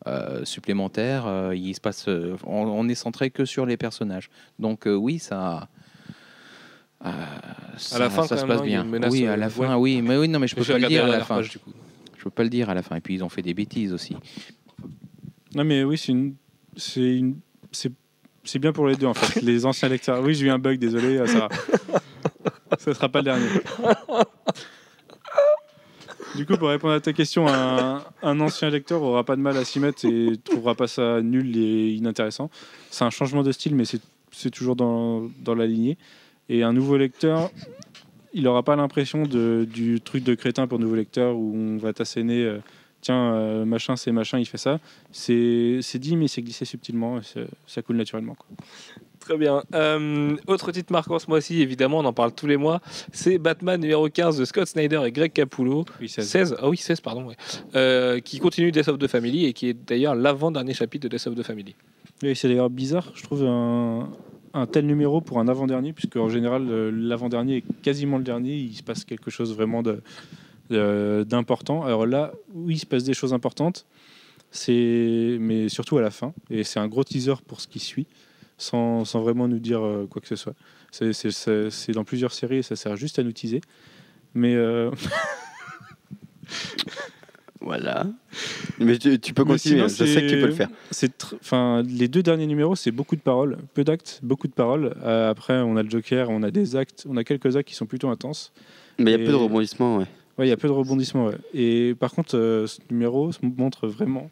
[0.07, 1.25] euh, supplémentaire.
[1.27, 4.29] Euh, il se passe, euh, on, on est centré que sur les personnages.
[4.57, 5.67] Donc euh, oui, ça.
[7.05, 7.11] euh,
[7.77, 8.85] ça- la fin, ça se passe bien.
[9.09, 9.51] oui, à la ouais.
[9.51, 11.23] fin, oui, mais oui, non, mais je peux J'ai pas le dire à la la
[11.25, 11.35] fin.
[11.35, 11.71] page, du coup.
[12.17, 12.95] Je peux pas le dire à la fin.
[12.95, 14.15] Et puis ils ont fait des bêtises aussi.
[15.53, 16.35] Non, mais oui, c'est une.
[16.75, 17.39] C'est une.
[17.71, 17.91] C'est.
[18.47, 19.41] C'est bien pour les deux en fait.
[19.41, 20.23] Les anciens lecteurs.
[20.23, 21.27] Oui, j'ai eu un bug, désolé, euh.
[22.79, 23.47] Ça sera pas le dernier.
[26.35, 29.65] Du coup, pour répondre à ta question, un, ancien lecteur aura pas de mal à
[29.65, 32.49] s'y mettre et trouvera pas ça nul et inintéressant.
[32.89, 35.97] C'est un changement de style, mais c'est toujours dans, la lignée.
[36.47, 37.49] Et un nouveau lecteur,
[38.33, 42.59] il aura pas l'impression du truc de crétin pour nouveau lecteur où on va t'asséner.
[43.01, 44.79] Tiens, euh, machin, c'est machin, il fait ça.
[45.11, 47.19] C'est dit, mais c'est glissé subtilement.
[47.19, 47.21] et
[47.67, 48.35] ça coule naturellement.
[48.35, 48.47] Quoi.
[49.19, 49.61] Très bien.
[49.73, 52.79] Euh, autre titre marquant ce mois-ci, évidemment, on en parle tous les mois,
[53.11, 55.83] c'est Batman numéro 15 de Scott Snyder et Greg Capullo.
[55.99, 57.35] Oui, 16, ah oui, 16, pardon, ouais.
[57.75, 61.27] Euh, qui continue Death of the Family et qui est d'ailleurs l'avant-dernier chapitre de Death
[61.27, 61.75] of the Family.
[62.23, 64.09] Oui, c'est d'ailleurs bizarre, je trouve, un,
[64.53, 68.55] un tel numéro pour un avant-dernier, puisque en général, euh, l'avant-dernier est quasiment le dernier,
[68.55, 70.01] il se passe quelque chose vraiment de-
[70.69, 71.83] de- d'important.
[71.83, 73.85] Alors là, oui, il se passe des choses importantes,
[74.51, 78.07] c'est mais surtout à la fin, et c'est un gros teaser pour ce qui suit,
[78.57, 80.53] sans, sans vraiment nous dire euh, quoi que ce soit.
[80.91, 83.61] C'est- dans plusieurs séries, et ça sert juste à nous teaser.
[84.33, 84.91] Mais euh,
[87.59, 88.05] Voilà.
[88.79, 90.69] Mais tu, tu peux continuer, sinon, je sais que tu peux le faire.
[91.41, 94.95] Enfin les deux derniers numéros, c'est beaucoup de paroles, peu d'actes, beaucoup de paroles.
[95.03, 97.75] Euh, après, on a le Joker, on a des actes, on a quelques actes qui
[97.75, 98.53] sont plutôt intenses.
[98.99, 100.05] Mais il y a peu de rebondissements, ouais.
[100.37, 101.25] Ouais, il y a peu de rebondissements.
[101.27, 101.37] ouais.
[101.53, 104.29] Et par contre, euh, ce numéro montre vraiment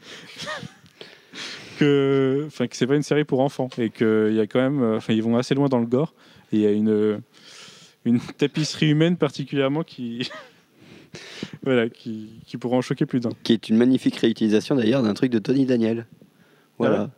[1.78, 4.82] que, enfin, que c'est pas une série pour enfants et qu'il y a quand même,
[4.96, 6.14] enfin, ils vont assez loin dans le gore.
[6.52, 7.20] Et il y a une
[8.04, 10.30] une tapisserie humaine particulièrement qui
[11.62, 13.30] voilà, qui, qui pourra en choquer plus d'un.
[13.42, 16.06] Qui est une magnifique réutilisation d'ailleurs d'un truc de Tony Daniel.
[16.78, 17.10] Voilà.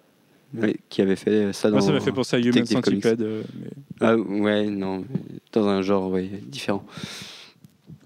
[0.53, 1.77] Ouais, qui avait fait ça dans.
[1.77, 2.67] Moi, ça m'a fait penser à Human.
[2.67, 3.23] Centipede.
[3.23, 5.05] euh, mais- Ah ouais, non,
[5.53, 6.85] dans un genre ouais, différent.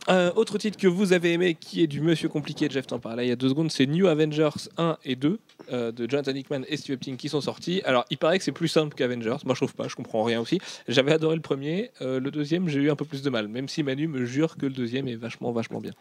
[0.09, 3.25] Euh, autre titre que vous avez aimé, qui est du Monsieur Compliqué, Jeff t'en parlait
[3.25, 5.39] il y a deux secondes, c'est New Avengers 1 et 2
[5.73, 7.81] euh, de Jonathan Hickman et Steve Epting qui sont sortis.
[7.85, 9.37] Alors, il paraît que c'est plus simple qu'Avengers.
[9.45, 10.59] Moi, je trouve pas, je comprends rien aussi.
[10.89, 13.69] J'avais adoré le premier, euh, le deuxième, j'ai eu un peu plus de mal, même
[13.69, 15.93] si Manu me jure que le deuxième est vachement, vachement bien.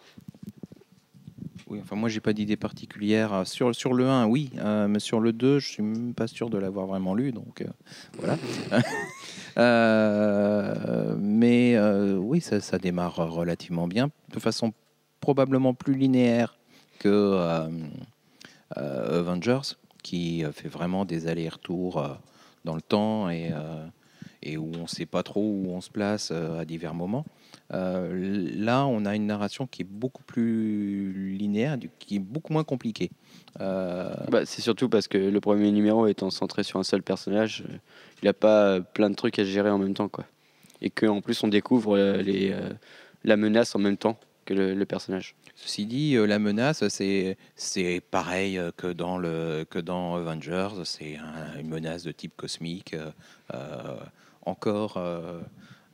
[1.74, 5.00] Oui, enfin moi j'ai pas d'idée particulière Euh, sur sur le 1, oui, euh, mais
[5.00, 7.68] sur le 2, je suis même pas sûr de l'avoir vraiment lu, donc euh,
[8.20, 8.38] voilà.
[11.18, 11.80] Mais
[12.18, 14.72] oui, ça, démarre relativement bien, de façon
[15.20, 16.58] probablement plus linéaire
[17.00, 17.40] que
[18.76, 22.04] Avengers, qui fait vraiment des allers-retours
[22.66, 23.52] dans le temps et,
[24.58, 27.26] où on sait pas trop où on se place à divers moments.
[27.74, 32.64] Euh, là, on a une narration qui est beaucoup plus linéaire, qui est beaucoup moins
[32.64, 33.10] compliquée.
[33.62, 37.64] Euh, Bah, c'est surtout parce que le premier numéro étant centré sur un seul personnage,
[37.68, 37.78] euh,
[38.22, 40.08] il n'a pas plein de trucs à gérer en même temps.
[40.10, 40.26] Quoi.
[40.82, 42.54] Et qu'en plus, on découvre les,
[43.24, 45.36] la menace en même temps que le, le personnage.
[45.56, 50.70] Ceci dit, la menace, c'est c'est pareil que dans le que dans Avengers.
[50.84, 52.96] C'est un- une menace de type cosmique.
[53.54, 53.96] euh,
[54.46, 55.40] encore euh,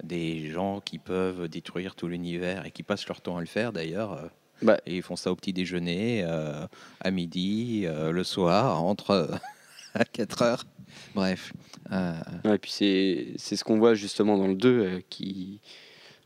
[0.03, 3.73] des gens qui peuvent détruire tout l'univers et qui passent leur temps à le faire
[3.73, 4.13] d'ailleurs.
[4.13, 4.27] euh,
[4.61, 4.79] Bah.
[4.85, 6.65] et ils font ça au petit déjeuner, euh,
[7.01, 9.29] à midi, euh, le soir, entre
[9.93, 10.63] à 4 heures.
[11.15, 11.53] Bref.
[11.91, 15.59] Ouais, et puis c'est ce qu'on voit justement dans le 2 euh, qui.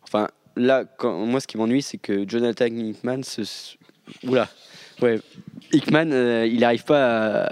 [0.04, 3.42] Enfin, là, quand, moi, ce qui m'ennuie, c'est que Jonathan Hickman se.
[4.28, 4.50] Oula
[5.02, 5.20] Ouais.
[5.72, 6.12] Hickman,
[6.46, 7.50] il n'arrive pas à,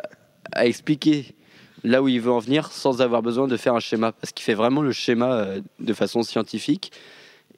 [0.52, 1.34] à expliquer
[1.84, 4.12] là où il veut en venir sans avoir besoin de faire un schéma.
[4.12, 6.91] Parce qu'il fait vraiment le schéma euh, de façon scientifique.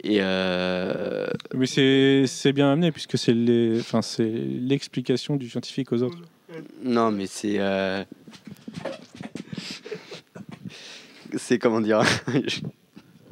[0.03, 0.17] Et.
[0.21, 6.19] euh, Mais c'est bien amené puisque c'est l'explication du scientifique aux autres.
[6.83, 7.55] Non, mais c'est.
[7.59, 8.03] euh,
[11.35, 12.01] C'est comment dire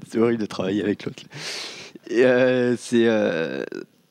[0.09, 1.23] C'est horrible de travailler avec l'autre.
[2.11, 3.07] Euh, c'est.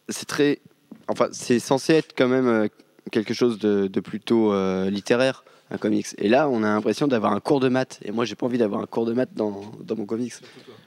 [0.09, 0.61] C'est très.
[1.09, 2.69] Enfin, c'est censé être quand même
[3.11, 4.53] quelque chose de, de plutôt
[4.89, 6.07] littéraire, un comics.
[6.19, 8.01] Et là, on a l'impression d'avoir un cours de maths.
[8.05, 10.35] Et moi, j'ai pas envie d'avoir un cours de maths dans, dans mon comics.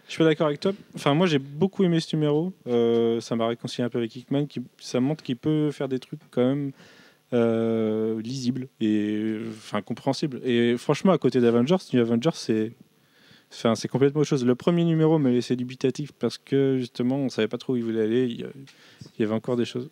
[0.08, 0.74] Je suis d'accord avec toi.
[0.96, 2.54] Enfin, moi, j'ai beaucoup aimé ce numéro.
[2.68, 4.46] Euh, ça m'a réconcilié un peu avec Hickman.
[4.46, 6.72] Qui, ça montre qu'il peut faire des trucs quand même
[7.34, 10.42] euh, lisibles et enfin compréhensibles.
[10.44, 12.74] Et franchement, à côté d'Avengers, New Avengers, c'est
[13.56, 14.44] Enfin, c'est complètement autre chose.
[14.44, 17.84] Le premier numéro m'a laissé dubitatif parce que justement, on savait pas trop où il
[17.84, 18.26] voulait aller.
[18.26, 19.92] Il y avait encore des choses.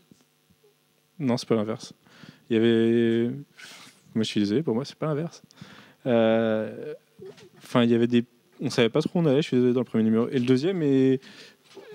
[1.19, 1.93] Non, c'est pas l'inverse.
[2.49, 3.31] Il y avait.
[4.15, 5.41] Moi, je suis désolé, pour moi, c'est pas l'inverse.
[6.05, 6.93] Euh,
[7.57, 8.25] Enfin, il y avait des.
[8.61, 10.27] On savait pas trop où on allait, je suis désolé, dans le premier numéro.
[10.29, 11.19] Et le deuxième, et...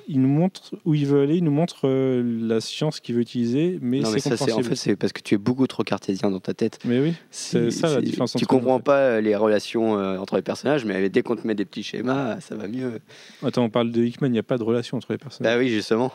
[0.09, 3.21] il nous montre où il veut aller, il nous montre euh, la science qu'il veut
[3.21, 6.31] utiliser, mais c'est ça, c'est en fait, c'est parce que tu es beaucoup trop cartésien
[6.31, 6.79] dans ta tête.
[6.85, 10.19] Mais oui, C'est ça, la différence Tu entre en comprends pas euh, les relations euh,
[10.19, 13.01] entre les personnages, mais dès qu'on te met des petits schémas, ça va mieux.
[13.45, 15.53] attends, on parle de Hickman, il n'y a pas de relation entre les personnages.
[15.53, 16.13] Bah oui, justement.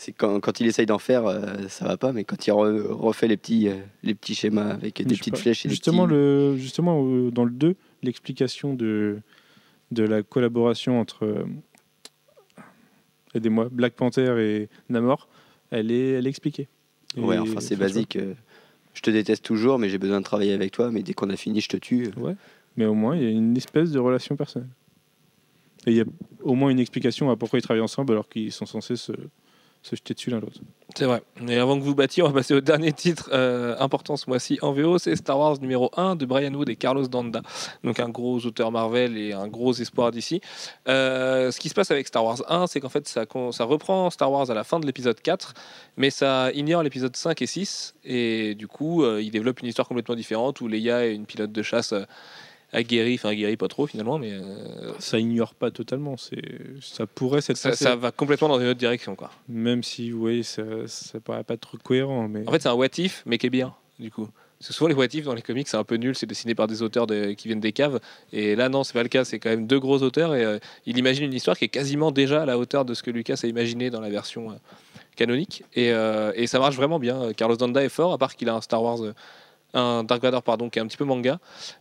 [0.00, 2.82] C'est quand, quand il essaye d'en faire, euh, ça va pas, mais quand il re-
[2.86, 5.40] refait les petits, euh, les petits schémas avec des petites pas.
[5.40, 9.18] flèches et des justement, petits- le, justement euh, dans le 2, l'explication de,
[9.90, 11.44] de la collaboration entre euh,
[13.34, 15.28] aidez-moi, Black Panther et Namor,
[15.70, 16.68] elle est, elle est expliquée.
[17.16, 18.18] Et Ouais, enfin, c'est basique.
[18.94, 21.36] Je te déteste toujours, mais j'ai besoin de travailler avec toi, mais dès qu'on a
[21.36, 22.10] fini, je te tue.
[22.76, 24.68] Mais au moins, il y a une espèce de relation personnelle.
[25.86, 26.04] Et il y a
[26.42, 29.12] au moins une explication à pourquoi ils travaillent ensemble alors qu'ils sont censés se,
[29.82, 30.60] se jeter dessus l'un l'autre.
[30.96, 31.22] C'est vrai.
[31.46, 34.58] Et avant que vous battiez, on va passer au dernier titre euh, important ce mois-ci
[34.62, 37.42] en VO, c'est Star Wars numéro 1 de Brian Wood et Carlos Danda.
[37.84, 40.40] Donc un gros auteur Marvel et un gros espoir d'ici.
[40.88, 43.24] Euh, ce qui se passe avec Star Wars 1, c'est qu'en fait ça,
[43.64, 45.54] reprend Star Wars à la fin de l'épisode 4,
[45.96, 47.94] mais ça ignore l'épisode 5 et 6.
[48.04, 51.52] Et du coup, euh, il développe une histoire complètement différente où Leia est une pilote
[51.52, 51.92] de chasse
[52.72, 56.16] aguerrie, enfin aguerrie pas trop finalement, mais euh, Ça ignore pas totalement.
[56.16, 56.42] C'est,
[56.80, 59.14] ça pourrait s'être ça, va complètement dans une autre direction.
[59.14, 59.30] quoi.
[59.48, 62.28] même si, oui, ça, ça paraît pas trop cohérent.
[62.28, 64.28] Mais En fait, c'est un what if, mais qui est bien, du coup.
[64.58, 66.54] Parce que souvent, les what if dans les comics, c'est un peu nul, c'est dessiné
[66.54, 68.00] par des auteurs de- qui viennent des caves.
[68.32, 70.34] Et là, non, c'est pas le cas, c'est quand même deux gros auteurs.
[70.34, 73.02] Et euh, il imagine une histoire qui est quasiment déjà à la hauteur de ce
[73.04, 74.54] que Lucas a imaginé dans la version euh,
[75.14, 75.62] canonique.
[75.74, 75.88] Et,
[76.34, 77.32] et ça marche vraiment bien.
[77.32, 78.98] Carlos Danda est fort, à part qu'il a un Star Wars.
[79.78, 81.38] Un Dark Vador pardon qui est un petit peu manga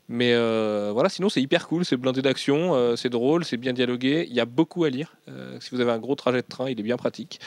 [0.09, 3.73] mais euh, voilà sinon c'est hyper cool c'est blindé d'action euh, c'est drôle c'est bien
[3.73, 6.47] dialogué il y a beaucoup à lire Euh, si vous avez un gros trajet de
[6.47, 7.39] train il est bien pratique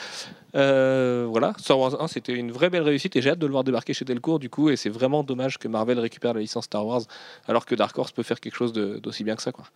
[0.53, 3.65] voilà, Star Wars 1, c'était une vraie belle réussite et j'ai hâte de le voir
[3.65, 4.69] débarquer chez Delcourt du coup.
[4.71, 7.03] Et c'est vraiment dommage que Marvel récupère la licence Star Wars
[7.47, 9.53] alors que Dark Horse peut faire quelque chose d'aussi bien que ça.
[9.53, 9.67] Quoi.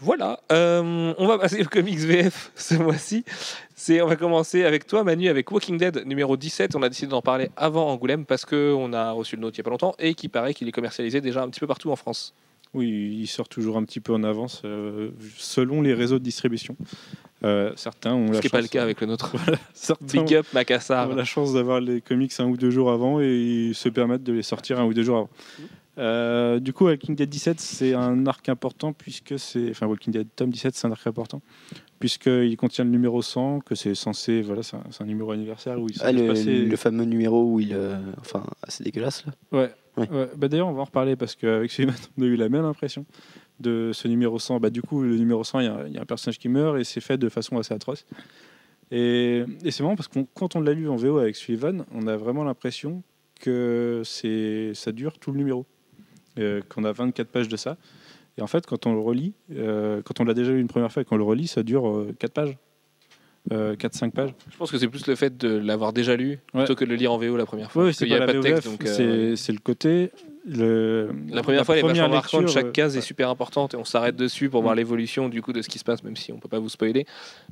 [0.00, 3.24] Voilà, euh, on va passer au comics VF ce mois-ci.
[3.74, 6.76] C'est, on va commencer avec toi, Manu, avec Walking Dead numéro 17.
[6.76, 9.62] On a décidé d'en parler avant Angoulême parce qu'on a reçu le nôtre il n'y
[9.62, 11.96] a pas longtemps et qui paraît qu'il est commercialisé déjà un petit peu partout en
[11.96, 12.34] France.
[12.74, 16.76] oui, il sort toujours un petit peu en avance euh, selon les réseaux de distribution.
[17.44, 19.34] Euh, certains ont Ce la qui n'est pas le cas avec le nôtre.
[19.74, 21.08] certains Big up Macassar.
[21.08, 24.24] ont la chance d'avoir les comics un ou deux jours avant et ils se permettent
[24.24, 25.30] de les sortir un ou deux jours avant.
[25.98, 29.70] Euh, du coup, Walking Dead 17, c'est un arc important puisque c'est.
[29.70, 31.40] Enfin, Walking Dead tome 17, c'est un arc important
[31.98, 34.42] puisqu'il contient le numéro 100, que c'est censé.
[34.42, 36.64] Voilà, c'est un, c'est un numéro anniversaire où il Ah, le, passé.
[36.66, 37.72] le fameux numéro où il.
[37.72, 39.32] euh, enfin, assez dégueulasse là.
[39.52, 39.70] Ouais.
[39.96, 40.10] Ouais.
[40.10, 40.28] ouais.
[40.36, 43.06] Bah, D'ailleurs, on va en reparler parce qu'avec Sullivan, on a eu la même impression
[43.60, 44.60] de ce numéro 100.
[44.60, 46.50] Bah, du coup, le numéro 100, il y, a- il y a un personnage qui
[46.50, 48.04] meurt et c'est fait de façon assez atroce.
[48.90, 52.06] Et, et c'est marrant parce que quand on l'a lu en VO avec Sullivan, on
[52.06, 53.02] a vraiment l'impression
[53.40, 55.64] que c'est ça dure tout le numéro.
[56.38, 57.76] Euh, qu'on a 24 pages de ça.
[58.38, 60.92] Et en fait, quand on le relit, euh, quand on l'a déjà lu une première
[60.92, 62.56] fois et qu'on le relit, ça dure 4 pages.
[63.50, 64.34] 4-5 pages.
[64.50, 66.96] Je pense que c'est plus le fait de l'avoir déjà lu plutôt que de le
[66.96, 67.84] lire en VO la première fois.
[67.84, 68.64] Oui, c'est pas la pas texte.
[68.64, 70.10] Donc, euh, c'est c'est le côté.
[70.48, 73.04] Le, La première fois, elle est vachement lecture, Chaque euh, case est ouais.
[73.04, 74.78] super importante et on s'arrête dessus pour voir Mm.
[74.78, 77.04] l'évolution du coup de ce qui se passe, même si on peut pas vous spoiler.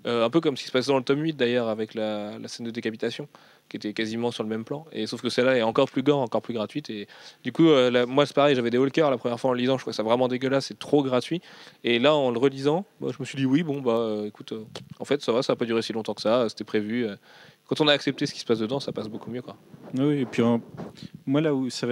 [0.06, 2.38] Euh, un peu comme ce qui se passe dans le tome 8 d'ailleurs avec la,
[2.38, 3.26] la scène de décapitation,
[3.68, 4.84] qui était quasiment sur le même plan.
[4.92, 6.88] Et sauf que celle-là est encore plus gore, encore plus gratuite.
[6.88, 7.08] Et
[7.42, 9.58] du coup, euh, la- moi c'est pareil, j'avais des walkers la première fois en le
[9.58, 11.40] lisant, je trouvais ça vraiment dégueulasse, c'est trop gratuit.
[11.82, 14.52] Et là, en le relisant, bah, je me suis dit oui, bon bah euh, écoute,
[14.52, 14.64] euh,
[15.00, 17.06] en fait ça va, ça a pas duré si longtemps que ça, c'était prévu.
[17.66, 19.56] Quand on a accepté ce qui se passe dedans, ça passe beaucoup mieux quoi.
[19.98, 20.42] Oui, et puis
[21.26, 21.86] moi là où ça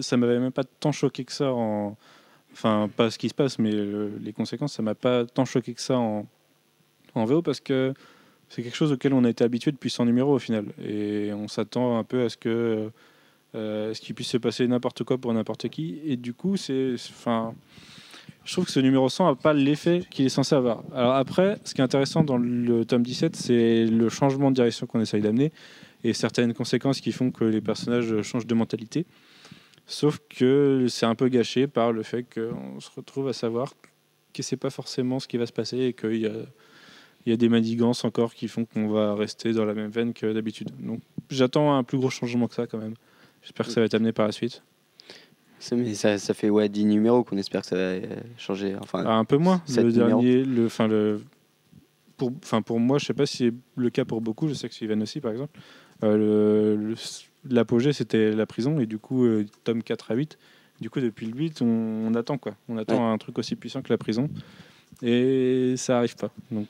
[0.00, 1.96] ça m'avait même pas tant choqué que ça en,
[2.52, 5.74] enfin pas ce qui se passe, mais le- les conséquences, ça m'a pas tant choqué
[5.74, 6.26] que ça en,
[7.14, 7.94] en VO parce que
[8.48, 11.46] c'est quelque chose auquel on a été habitué depuis 100 numéros au final, et on
[11.48, 12.90] s'attend un peu à ce que,
[13.54, 16.94] euh, ce qu'il puisse se passer n'importe quoi pour n'importe qui, et du coup c'est,
[16.94, 17.54] enfin,
[18.44, 20.82] je trouve que ce numéro 100 n'a pas l'effet qu'il est censé avoir.
[20.94, 24.86] Alors après, ce qui est intéressant dans le tome 17, c'est le changement de direction
[24.86, 25.52] qu'on essaye d'amener
[26.04, 29.06] et certaines conséquences qui font que les personnages changent de mentalité.
[29.86, 33.74] Sauf que c'est un peu gâché par le fait qu'on se retrouve à savoir
[34.32, 36.32] que c'est pas forcément ce qui va se passer et qu'il y a,
[37.26, 40.12] il y a des manigances encore qui font qu'on va rester dans la même veine
[40.12, 40.70] que d'habitude.
[40.80, 41.00] Donc
[41.30, 42.94] j'attends un plus gros changement que ça quand même.
[43.42, 44.62] J'espère que ça va être amené par la suite.
[45.70, 48.02] Mais ça, ça fait ouais, 10 numéros qu'on espère que ça va euh,
[48.36, 48.74] changer.
[48.80, 49.62] Enfin, Ah, un peu moins.
[49.68, 49.92] Le numéros.
[50.22, 51.22] dernier, le, enfin le,
[52.16, 54.48] pour, enfin pour moi, je sais pas si c'est le cas pour beaucoup.
[54.48, 55.58] Je sais que Sylvain aussi, par exemple.
[56.04, 56.94] Euh,
[57.48, 60.38] L'apogée, c'était la prison et du coup, euh, tome 4 à 8.
[60.80, 62.54] Du coup, depuis le 8, on, on attend quoi.
[62.68, 64.28] On attend un truc aussi puissant que la prison
[65.02, 66.30] et ça arrive pas.
[66.50, 66.66] Donc,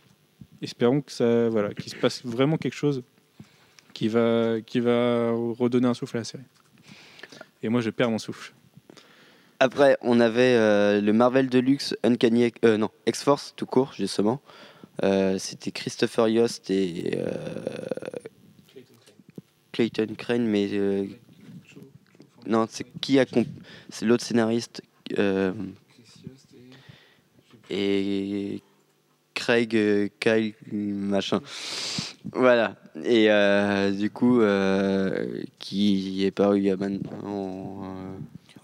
[0.61, 3.03] espérons que ça, voilà, qu'il se passe vraiment quelque chose
[3.93, 6.45] qui va, qui va redonner un souffle à la série.
[7.63, 8.53] Et moi, je perds mon souffle.
[9.65, 14.41] Après, on avait euh, le Marvel Deluxe Uncanny, euh, non, X-Force tout court, justement.
[15.05, 17.31] Euh, C'était Christopher Yost et euh,
[19.71, 20.69] Clayton Crane, mais
[22.45, 23.25] non, c'est qui a
[23.89, 24.83] c'est l'autre scénariste
[27.71, 28.63] et
[29.33, 31.41] Craig Kyle machin.
[32.33, 32.75] Voilà.
[33.05, 33.29] Et
[33.93, 34.41] du coup,
[35.61, 36.73] qui est paru il y.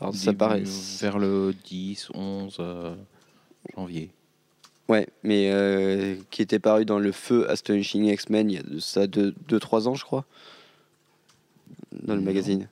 [0.00, 0.62] alors ça paraît.
[1.00, 2.94] Vers le 10, 11 euh,
[3.76, 4.10] janvier.
[4.88, 8.78] Ouais, mais euh, qui était paru dans le feu Astonishing X-Men il y a de
[8.78, 10.24] ça 2-3 ans, je crois.
[11.92, 12.26] Dans le Non.
[12.26, 12.68] magazine.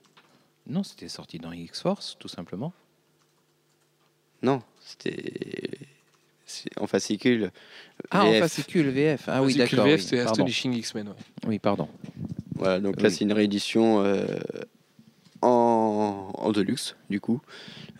[0.66, 2.72] Non, c'était sorti dans X-Force, tout simplement.
[4.42, 5.78] Non, c'était.
[6.80, 7.50] En fascicule.
[8.10, 8.38] Ah, en VF.
[8.40, 9.24] fascicule VF.
[9.28, 9.86] Ah oui, Fascicule d'accord.
[9.92, 10.18] VF, oui, c'est.
[10.20, 11.08] Astonishing X-Men.
[11.08, 11.14] ouais.
[11.46, 11.88] Oui, pardon.
[12.54, 13.14] Voilà, donc là, Oui.
[13.14, 14.24] c'est une réédition euh,
[15.42, 15.48] en,
[15.96, 17.40] en deluxe, du coup.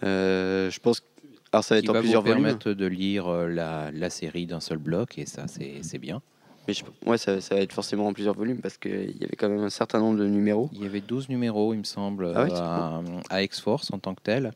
[0.03, 1.01] Euh, je pense.
[1.01, 1.07] que-
[1.53, 2.43] Alors, ça va être en plusieurs volumes.
[2.43, 6.21] permettre de lire euh, la, la série d'un seul bloc, et ça, c'est bien.
[6.69, 9.37] Mais je- ouais, ça, ça va être forcément en plusieurs volumes parce qu'il y avait
[9.39, 10.69] quand même un certain nombre de numéros.
[10.73, 13.99] Il y avait 12 numéros, il me semble, Ah ouais, c'est à, à X-Force en
[14.01, 14.53] tant que tel,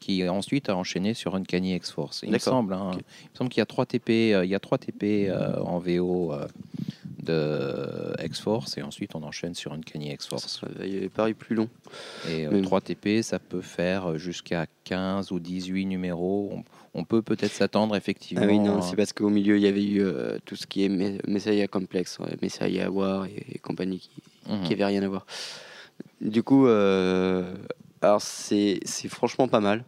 [0.00, 2.22] qui ensuite a enchaîné sur Uncanny X-Force.
[2.22, 2.92] Il me semble, hein.
[2.94, 2.96] Il
[3.32, 5.78] me semble qu'il y a 3 TP, euh, il y a 3 TP euh, en
[5.78, 6.46] VO euh,
[7.22, 10.46] de X-Force, et ensuite on enchaîne sur Uncanny X-Force.
[10.60, 11.68] Ça- Il y avait paru plus long.
[12.28, 16.50] Et euh, Mais- 3 TP, ça peut faire jusqu'à 15 ou 18 numéros.
[16.52, 16.64] On,
[17.00, 18.44] on peut peut-être s'attendre effectivement.
[18.44, 20.84] Ah oui, non, c'est parce qu'au milieu, il y avait eu euh, tout ce qui
[20.84, 24.22] est Me- Messiah Complex, Messiah War et, et compagnie qui,
[24.52, 24.64] Mhm.
[24.64, 25.26] qui avait rien à voir.
[26.20, 27.54] Du coup, euh,
[28.02, 29.84] alors c'est franchement pas mal.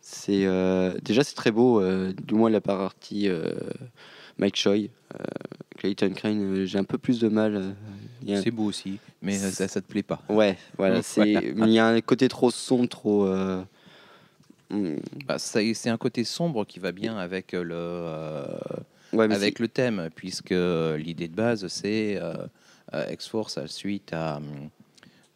[0.00, 3.52] C'est euh, déjà c'est très beau, euh, du moins la partie euh,
[4.38, 5.24] Mike Choi, euh,
[5.78, 6.40] Clayton Crane.
[6.42, 7.56] euh, J'ai un peu plus de mal.
[7.56, 7.70] euh,
[8.32, 10.22] a- C'est beau aussi, mais ça, ça te plaît pas.
[10.28, 13.26] Ouais, voilà, il y a un côté trop sombre, trop.
[14.70, 18.46] hmm, Bah, c'est un côté sombre qui va bien avec le, euh,
[19.12, 22.46] ouais, avec le thème, puisque l'idée de base, c'est euh,
[23.10, 24.40] X-Force suite à.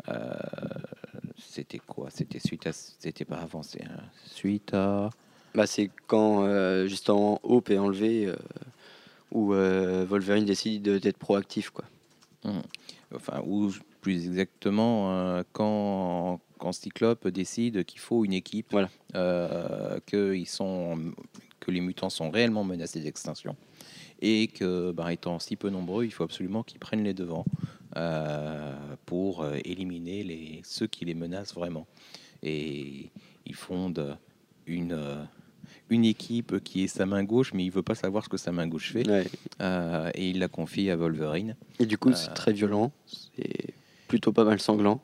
[0.09, 0.33] euh,
[1.39, 2.09] c'était quoi?
[2.11, 2.73] C'était suite à.
[2.73, 3.97] C'était pas avant, c'est euh,
[4.27, 5.11] suite à.
[5.55, 6.47] Bah, c'est quand
[6.87, 8.33] justement Hope est enlevé,
[9.33, 11.71] où euh, Wolverine décide de- d'être proactif.
[11.71, 11.85] Quoi.
[13.15, 13.71] Enfin, ou
[14.01, 18.89] plus exactement, euh, quand, quand Cyclope décide qu'il faut une équipe, Voilà.
[19.15, 21.13] euh, que, ils sont,
[21.61, 23.55] que les mutants sont réellement menacés d'extinction,
[24.21, 27.45] et que, ben, étant si peu nombreux, il faut absolument qu'ils prennent les devants
[27.97, 28.75] euh,
[29.07, 31.87] pour éliminer les, ceux qui les menacent vraiment.
[32.43, 33.11] Et
[33.47, 34.17] ils fondent
[34.67, 34.99] une,
[35.93, 38.51] une équipe qui est sa main gauche, mais il veut pas savoir ce que sa
[38.53, 39.27] main gauche fait, Ouais.
[39.61, 41.55] euh, et il la confie à Wolverine.
[41.79, 42.91] Et du coup, Euh, c'est très violent.
[43.07, 43.75] C'est
[44.09, 45.01] plutôt pas mal sanglant.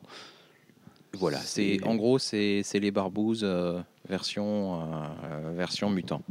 [1.13, 6.21] Voilà, c'est en gros c'est c'est les barbouzes euh, version euh, version mutant.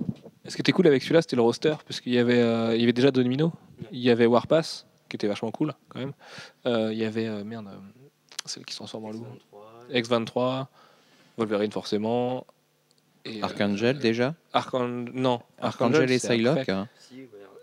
[0.47, 2.81] Ce qui était cool avec celui-là, c'était le roster, parce qu'il y avait, euh, il
[2.81, 3.53] y avait déjà Domino,
[3.93, 6.13] il y avait Warpass, qui était vachement cool quand même.
[6.67, 7.69] Euh, il y avait euh, merde,
[8.47, 9.27] celle qui se transforme en loup,
[9.93, 10.67] X23,
[11.37, 12.47] Wolverine forcément.
[13.29, 16.69] Et, euh, Archangel déjà, Archan- non, Archangel et c'est Psylocke.
[16.69, 16.89] hein.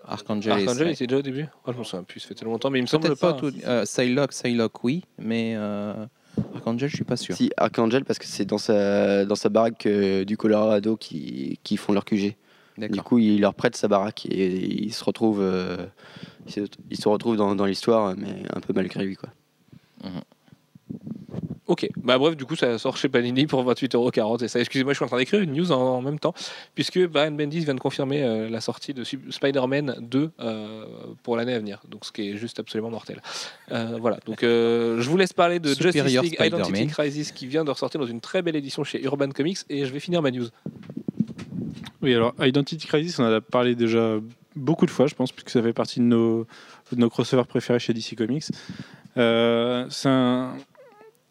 [0.07, 1.47] Archangel, et Archangel était déjà au début.
[1.66, 3.34] Oh, je me souviens plus, ça fait tellement longtemps, mais il me semble Peut-être pas.
[3.34, 3.51] pas, tout.
[3.66, 6.05] euh, Psylocke, Psylocke oui, mais euh,
[6.53, 7.36] Archangel je suis pas sûr.
[7.36, 11.78] Si, Archangel, parce que c'est dans sa, dans sa baraque euh, du Colorado qui, qui
[11.78, 12.36] font leur QG.
[12.78, 14.53] Du coup, il leur prête sa baraque et
[14.84, 15.86] il se retrouve, euh,
[16.45, 16.59] il se,
[16.91, 19.16] il se retrouve dans, dans l'histoire, mais un peu malgré lui.
[19.16, 19.30] Quoi.
[21.68, 24.43] Ok, bah bref, du coup, ça sort chez Panini pour 28,40€.
[24.43, 26.34] Et ça, excusez-moi, je suis en train d'écrire une news en, en même temps,
[26.76, 30.86] puisque Brian Bendis vient de confirmer euh, la sortie de Spider-Man 2 euh,
[31.24, 31.82] pour l'année à venir.
[31.89, 33.20] Donc, ce qui est juste absolument mortel.
[33.72, 36.53] Euh, voilà, donc euh, je vous laisse parler de Superior Justice League.
[36.53, 39.59] Identity Crisis qui vient de ressortir dans une très belle édition chez Urban Comics.
[39.70, 40.47] Et je vais finir ma news.
[42.03, 44.20] Oui, alors Identity Crisis, on en a parlé déjà
[44.55, 46.45] beaucoup de fois, je pense, puisque ça fait partie de nos,
[46.91, 48.45] de nos crossovers préférés chez DC Comics.
[49.18, 50.55] Euh, c'est un,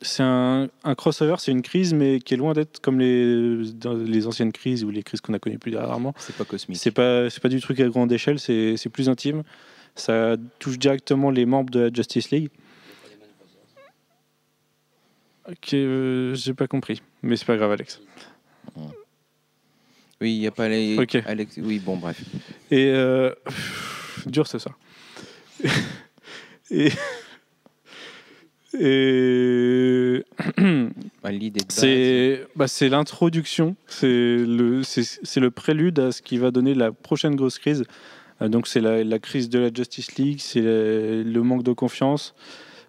[0.04, 4.52] c'est un, un crossover, c'est une crise, mais qui est loin d'être comme les, anciennes
[4.52, 6.14] crises ou les crises qu'on a connues plus dernièrement.
[6.18, 6.78] C'est pas cosmique.
[6.78, 9.42] C'est pas, c'est pas du truc à grande échelle, c'est, c'est plus intime.
[9.96, 12.50] Ça touche directement les membres de la Justice League.
[15.48, 18.00] Ok, euh, j'ai pas compris, mais c'est pas grave, Alex.
[20.20, 20.98] Oui, il y a pas les.
[20.98, 21.16] Ok.
[21.26, 21.58] Alex...
[21.62, 22.22] Oui, bon bref.
[22.70, 23.30] Et euh,
[24.26, 24.70] dur, c'est ça.
[26.70, 26.90] et
[28.80, 30.24] et
[31.22, 31.30] Bah,
[31.68, 37.58] c'est bah, c'est l'introduction, c'est le prélude à ce qui va donner la prochaine grosse
[37.58, 37.84] crise.
[38.42, 42.34] Euh, donc c'est la, la crise de la Justice League, c'est le, manque de confiance,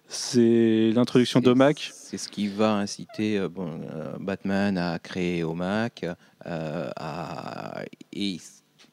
[0.08, 1.90] c'est l'introduction d'Omac.
[1.92, 6.06] C'est ce qui va inciter euh, bon, euh, Batman à créer Omac.
[6.46, 7.82] euh, à...
[8.12, 8.38] Et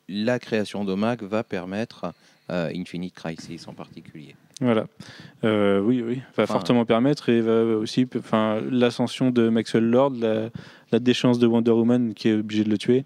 [0.08, 2.14] la création d'Omac va permettre
[2.50, 4.36] Infinite Crisis en particulier.
[4.64, 4.86] Voilà.
[5.44, 10.14] Euh, oui, oui, va Enfin, fortement permettre et va aussi, enfin, l'ascension de Maxwell Lord,
[10.20, 10.50] la,
[10.92, 13.04] la déchéance de Wonder Woman qui est obligée de le tuer.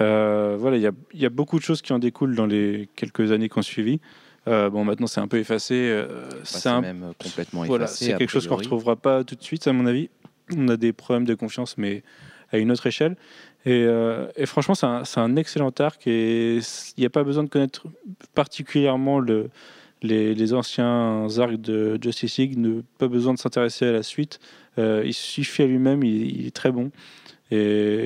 [0.00, 3.32] Euh, voilà, il y y a beaucoup de choses qui en découlent dans les quelques
[3.32, 4.00] années qui ont suivi.
[4.46, 5.74] Euh, bon, maintenant c'est un peu effacé.
[5.74, 8.04] euh, c'est c'est un- même complètement voilà, effacé.
[8.06, 10.08] c'est a quelque chose qu'on ne retrouvera pas tout de suite, à mon avis.
[10.56, 12.02] On a des problèmes de confiance, mais
[12.50, 13.16] à une autre échelle.
[13.66, 17.24] Et, euh, et franchement, c'est un, c'est un excellent arc et il n'y a pas
[17.24, 17.86] besoin de connaître
[18.34, 19.50] particulièrement le,
[20.02, 24.38] les, les anciens arcs de Justice League, ne, pas besoin de s'intéresser à la suite.
[24.78, 26.90] Euh, il suffit à lui-même, il, il est très bon.
[27.50, 27.56] Et,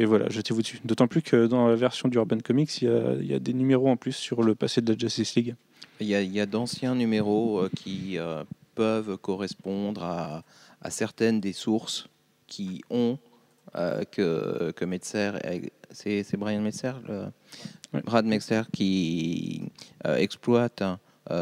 [0.01, 0.81] et voilà, jetez-vous dessus.
[0.85, 3.39] D'autant plus que dans la version du Urban Comics, il y, a, il y a
[3.39, 5.55] des numéros en plus sur le passé de la Justice League.
[6.01, 8.43] Il y a, d'anciens numéros euh, qui euh,
[8.75, 10.45] peuvent correspondre à,
[10.81, 12.07] à certaines des sources
[12.47, 13.19] qui ont
[13.77, 15.33] euh, que, que Metzer,
[15.91, 17.27] c'est Brian Metzer, le-
[17.95, 18.01] Ouais.
[18.01, 19.65] Brad Metzer qui
[20.07, 20.95] exploite euh,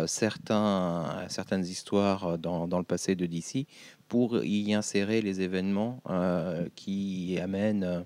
[0.06, 3.66] certains, certaines histoires dans, dans le passé de DC
[4.10, 8.00] pour y insérer les événements euh, qui amènent euh,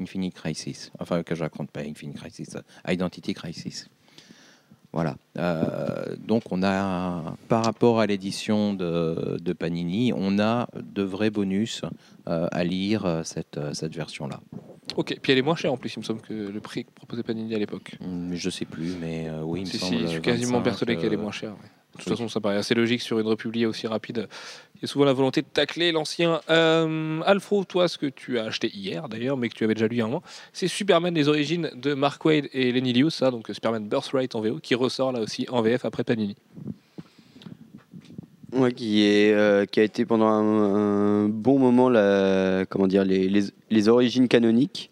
[0.00, 0.90] Infinite Crisis.
[0.98, 3.88] Enfin, que je raconte pas Infinite Crisis, euh, Identity Crisis.
[4.92, 5.16] Voilà.
[5.38, 11.30] Euh, donc on a, par rapport à l'édition de, de Panini, on a de vrais
[11.30, 11.82] bonus
[12.28, 14.40] euh, à lire euh, cette, euh, cette version-là.
[14.96, 16.90] Ok, puis elle est moins chère en plus, il me semble, que le prix que
[16.94, 17.92] proposait Panini à l'époque.
[18.04, 19.96] Hum, Je sais plus, mais euh, oui, il me Si, semble.
[19.96, 21.50] si, je suis quasiment 25, persuadé qu'elle est euh, moins chère.
[21.52, 21.56] ouais.
[21.94, 22.12] De toute oui.
[22.16, 24.26] façon, ça paraît assez logique sur une republiée aussi rapide.
[24.76, 26.40] Il y a souvent la volonté de tacler l'ancien.
[26.48, 29.88] Euh, Alfro, toi, ce que tu as acheté hier d'ailleurs, mais que tu avais déjà
[29.88, 30.22] lu un moment,
[30.54, 34.40] c'est Superman les origines de Mark Wade et Lenny Liu, ça, donc Superman Birthright en
[34.40, 36.34] VO, qui ressort là aussi en VF après Panini.
[38.52, 43.26] Ouais, qui, est, euh, qui a été pendant un, bon moment la, comment dire, les,
[43.26, 44.90] les, les origines canoniques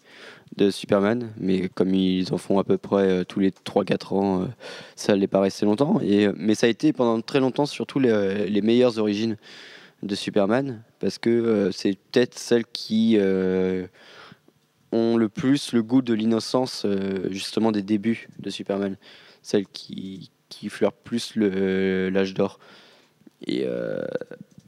[0.57, 4.41] de Superman, mais comme ils en font à peu près euh, tous les 3-4 ans,
[4.41, 4.45] euh,
[4.95, 5.99] ça les paraissait longtemps.
[6.01, 9.37] Et, mais ça a été pendant très longtemps surtout les, les meilleures origines
[10.01, 13.19] de Superman, parce que c'est peut-être celle qui,
[14.93, 16.85] ont le plus le goût de l'innocence,
[17.29, 18.97] justement, des débuts de Superman.
[19.43, 22.59] Celles qui, qui fleurent plus l'âge d'or.
[23.45, 24.05] Et euh,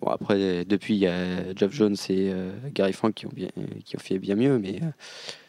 [0.02, 3.50] bon, après, depuis, il y a Geoff Jones et euh, Gary Frank qui ont, bien,
[3.86, 4.88] qui ont fait bien mieux, mais euh,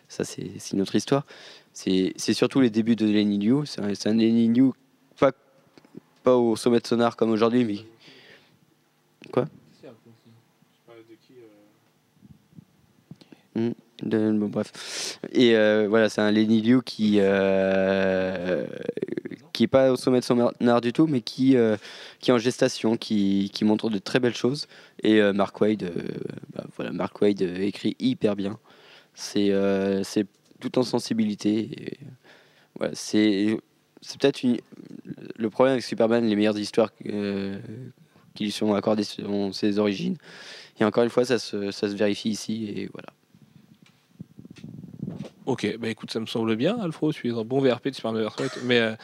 [0.08, 1.24] ça, c'est une autre histoire.
[1.72, 3.64] C'est surtout les débuts de Lenny Liu.
[3.66, 4.72] C'est un, Lenny Liu,
[5.18, 5.32] pas,
[6.22, 7.78] pas au sommet de sonar comme aujourd'hui, mais
[14.02, 15.18] De- bon, bref.
[15.32, 15.54] Et
[15.86, 17.20] voilà, c'est un Lenny Liu qui
[19.54, 21.76] qui est pas au sommet de son art du tout, mais qui euh,
[22.18, 24.66] qui est en gestation, qui, qui montre de très belles choses.
[25.02, 25.90] Et euh, Mark Wade, euh,
[26.52, 28.58] bah, voilà, Mark Wade écrit hyper bien.
[29.14, 29.52] C'est
[30.02, 30.26] c'est
[30.60, 31.98] tout en sensibilité.
[32.94, 33.56] C'est
[34.18, 34.42] peut-être
[35.36, 40.16] le problème avec Superman, les meilleures histoires qui lui sont accordées sont ses origines.
[40.80, 42.66] Et encore une fois, ça se, ça se vérifie ici.
[42.76, 43.10] Et voilà.
[45.46, 48.26] Ok, bah écoute, ça me semble bien, Alfro, tu es un bon VRP de Superman
[48.64, 48.96] mais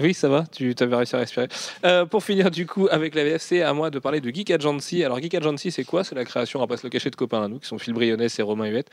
[0.00, 1.48] oui, ça va, tu avais réussi à respirer.
[1.84, 5.02] Euh, pour finir, du coup, avec la VFC, à moi de parler de Geek Agency.
[5.02, 6.04] Alors, Geek Agency, c'est quoi?
[6.04, 8.22] C'est la création, on va le cacher, de copains à nous, qui sont Phil Brionnes
[8.22, 8.90] et Romain Huette.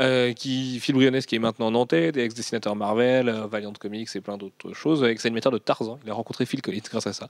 [0.00, 4.20] Euh, qui, Phil Brionnes, qui est maintenant nantais, des ex-dessinateurs Marvel, euh, Valiant Comics et
[4.20, 6.00] plein d'autres choses, ex-animateur de Tarzan.
[6.04, 7.28] Il a rencontré Phil Collins grâce à ça.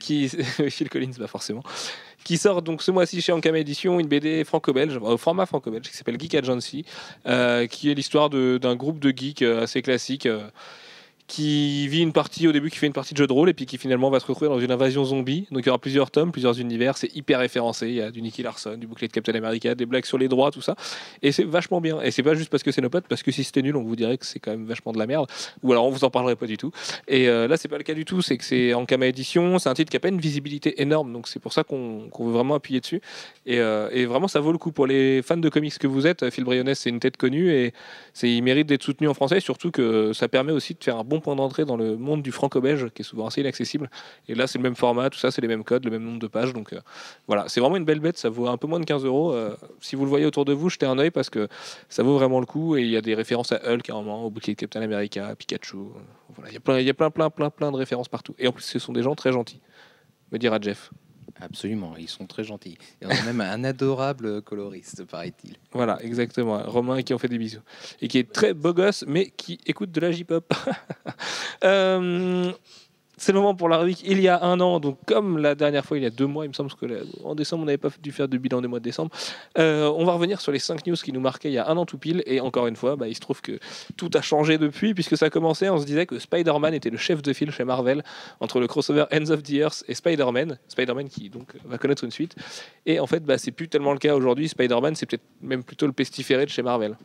[0.00, 0.28] Qui,
[0.68, 1.62] Phil Collins, bah forcément
[2.24, 5.96] qui sort donc ce mois-ci chez Ankama Édition, une BD franco-belge, au format franco-belge, qui
[5.96, 6.84] s'appelle Geek Agency,
[7.24, 10.28] qui est l'histoire d'un groupe de geeks assez classique.
[11.28, 13.54] Qui vit une partie au début qui fait une partie de jeu de rôle et
[13.54, 16.10] puis qui finalement va se retrouver dans une invasion zombie donc il y aura plusieurs
[16.10, 19.12] tomes plusieurs univers c'est hyper référencé il y a du Nicky Larson du bouclier de
[19.12, 20.74] Captain America des blagues sur les droits tout ça
[21.22, 23.30] et c'est vachement bien et c'est pas juste parce que c'est nos potes parce que
[23.30, 25.30] si c'était nul on vous dirait que c'est quand même vachement de la merde
[25.62, 26.72] ou alors on vous en parlerait pas du tout
[27.06, 28.22] et euh, là, c'est pas le cas du tout.
[28.22, 29.58] C'est que c'est en Kama Édition.
[29.58, 31.12] C'est un titre qui a pas une visibilité énorme.
[31.12, 33.00] Donc, c'est pour ça qu'on veut vraiment appuyer dessus.
[33.46, 36.06] Et, euh, et vraiment, ça vaut le coup pour les fans de comics que vous
[36.06, 36.30] êtes.
[36.30, 37.72] Phil Brionnes, c'est une tête connue et
[38.22, 39.40] il mérite d'être soutenu en français.
[39.40, 42.32] Surtout que ça permet aussi de faire un bon point d'entrée dans le monde du
[42.32, 43.90] franco-belge qui est souvent assez inaccessible.
[44.28, 46.18] Et là, c'est le même format, tout ça, c'est les mêmes codes, le même nombre
[46.18, 46.52] de pages.
[46.52, 46.80] Donc, euh,
[47.26, 48.18] voilà, c'est vraiment une belle bête.
[48.18, 49.32] Ça vaut un peu moins de 15 euros.
[49.32, 51.48] Euh, si vous le voyez autour de vous, jetez un œil parce que
[51.88, 52.76] ça vaut vraiment le coup.
[52.76, 55.26] Et il y a des références à Hulk, à moment, au bouclier de Captain America,
[55.26, 55.76] à Pikachu.
[56.34, 56.56] Voilà, il y
[56.90, 58.34] a plein, plein, plein, plein, de références partout.
[58.38, 59.60] Et en plus, ce sont des gens très gentils.
[60.32, 60.90] Me dira Jeff.
[61.40, 62.78] Absolument, ils sont très gentils.
[63.00, 65.56] Et on a même un adorable coloriste, paraît-il.
[65.72, 66.62] Voilà, exactement.
[66.64, 67.60] Romain qui en fait des bisous.
[68.00, 70.52] Et qui est très beau gosse, mais qui écoute de la J-pop.
[71.64, 72.52] Euh,
[73.18, 74.80] c'est le moment pour la rubrique il y a un an.
[74.80, 76.86] Donc, comme la dernière fois, il y a deux mois, il me semble que
[77.24, 79.10] en décembre, on n'avait pas dû faire de bilan des mois de décembre.
[79.58, 81.76] Euh, on va revenir sur les 5 news qui nous marquaient il y a un
[81.76, 82.22] an tout pile.
[82.26, 83.58] Et encore une fois, bah, il se trouve que
[83.96, 85.68] tout a changé depuis, puisque ça a commencé.
[85.68, 88.02] On se disait que Spider-Man était le chef de file chez Marvel
[88.40, 90.58] entre le crossover Ends of the Earth et Spider-Man.
[90.68, 92.36] Spider-Man qui donc va connaître une suite.
[92.86, 94.48] Et en fait, bah, c'est plus tellement le cas aujourd'hui.
[94.48, 96.96] Spider-Man, c'est peut-être même plutôt le pestiféré de chez Marvel.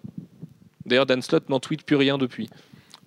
[0.86, 2.49] D'ailleurs, Dan Slott n'en tweet plus rien depuis.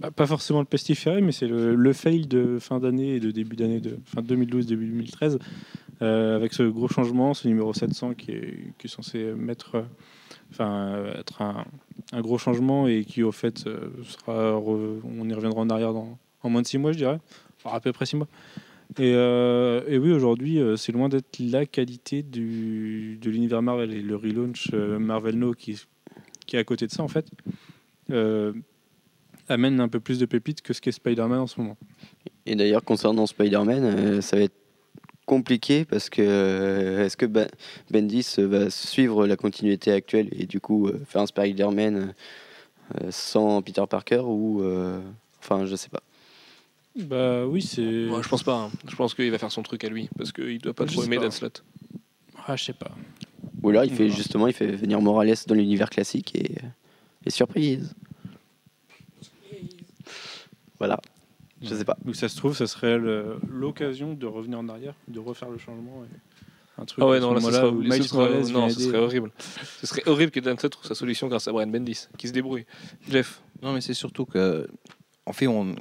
[0.01, 3.57] Bah, pas forcément le pestiféré, mais c'est le, fail de fin d'année et de début
[3.57, 5.39] d'année de fin 2012, début 2013,
[6.03, 9.85] euh, avec ce gros changement, ce numéro 700 qui est, censé mettre,
[10.51, 11.65] enfin, être un,
[12.21, 16.51] gros changement et qui au fait euh, sera, on y reviendra en arrière dans, en
[16.51, 17.19] moins de six mois, je dirais,
[17.65, 18.29] à peu près six mois.
[18.99, 22.39] Et, euh, et oui, aujourd'hui, c'est loin d'être la qualité de
[23.31, 25.73] l'univers Marvel et le relaunch Marvel No qui
[26.53, 27.27] est à côté de ça en fait.
[29.49, 31.77] Amène un peu plus de pépites que ce qu'est Spider-Man en ce moment.
[32.47, 34.55] Et d'ailleurs, concernant Spider-Man, euh, ça va être
[35.27, 37.49] compliqué parce que euh, est-ce que Ben-
[37.91, 42.15] Bendis va suivre la continuité actuelle et du coup euh, faire un Spider-Man
[43.03, 45.01] euh, sans Peter Parker ou euh,
[45.41, 46.03] enfin je sais pas.
[46.95, 47.83] Bah oui, c'est.
[47.83, 48.55] Moi, je pense pas.
[48.57, 48.71] hein.
[48.89, 51.03] Je pense qu'il va faire son truc à lui parce qu'il doit pas Je trop
[51.05, 51.19] aimer.
[51.19, 51.63] Dan Slott.
[52.47, 52.91] Ah, je sais pas.
[53.63, 54.15] Ou alors il fait Voilà.
[54.15, 56.53] justement il fait venir Morales dans l'univers classique et,
[57.27, 57.95] et surprise.
[60.79, 60.99] Voilà.
[61.63, 61.97] Je sais pas.
[62.05, 62.99] Ou ça se trouve, ça serait
[63.49, 66.05] l'occasion de revenir en arrière, de refaire le changement.
[66.05, 68.81] et Un truc Ah ouais, ce non, là, ce serait, où ce serait- non, ce
[68.81, 69.31] serait horrible.
[69.81, 72.33] Ce serait horrible que Dan Slott trouve sa solution grâce à Brian Bendis, qui se
[72.35, 72.67] débrouille.
[73.09, 73.41] Jeff.
[73.63, 74.69] Non, mais c'est surtout que,
[75.25, 75.75] en fait, on,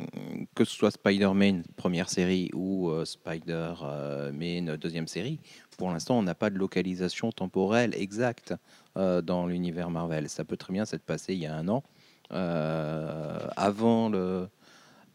[0.56, 5.40] que ce soit Spider-Man première série ou euh, Spider-Man deuxième série,
[5.78, 8.54] pour l'instant, on n'a pas de localisation temporelle exacte
[8.96, 10.30] euh, dans l'univers Marvel.
[10.30, 11.84] Ça peut très bien s'être passé il y a un an,
[12.32, 14.48] euh, avant le,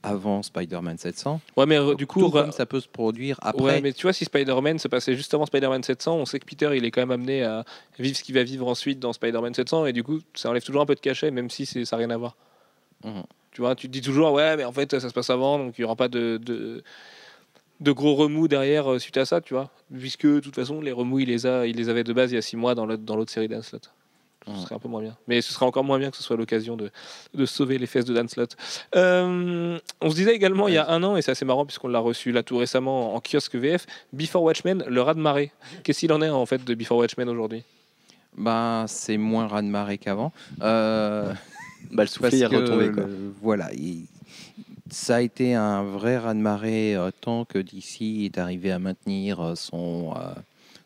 [0.02, 1.40] avant Spider-Man 700.
[1.56, 3.62] Ouais, mais euh, du coup, Tout ra- comme ça peut se produire après.
[3.62, 6.46] Ouais, mais tu vois, si Spider-Man se passait juste avant Spider-Man 700, on sait que
[6.46, 7.64] Peter, il est quand même amené à
[7.98, 10.80] vivre ce qu'il va vivre ensuite dans Spider-Man 700, et du coup, ça enlève toujours
[10.82, 12.36] un peu de cachet, même si ça n'a rien à voir.
[13.04, 13.22] Mhm.
[13.52, 15.76] Tu vois, tu te dis toujours, ouais, mais en fait, ça se passe avant, donc
[15.76, 16.82] il n'y aura pas de, de,
[17.80, 19.70] de gros remous derrière euh, suite à ça, tu vois.
[19.92, 22.36] Puisque, de toute façon, les remous, il les, a, il les avait de base il
[22.36, 23.80] y a six mois dans l'autre dans l'autre série d'Anslot.
[24.46, 25.16] Ce serait un peu moins bien.
[25.28, 26.90] Mais ce serait encore moins bien que ce soit l'occasion de,
[27.34, 28.56] de sauver les fesses de Dan Slott.
[28.96, 31.88] Euh, on se disait également il y a un an, et c'est assez marrant puisqu'on
[31.88, 35.52] l'a reçu là tout récemment en kiosque VF, Before Watchmen, le raz de marée.
[35.84, 37.62] Qu'est-ce qu'il en est en fait de Before Watchmen aujourd'hui?
[38.36, 40.32] Bah, c'est moins raz-de-marée qu'avant.
[40.62, 41.32] Euh,
[41.90, 42.92] Bah, le soufflet parce est retombé.
[42.92, 43.04] Quoi.
[43.04, 44.04] le- voilà, il-
[44.90, 49.54] ça a été un vrai raz-de-marée euh, tant que DC est arrivé à maintenir euh,
[49.54, 50.32] son, euh,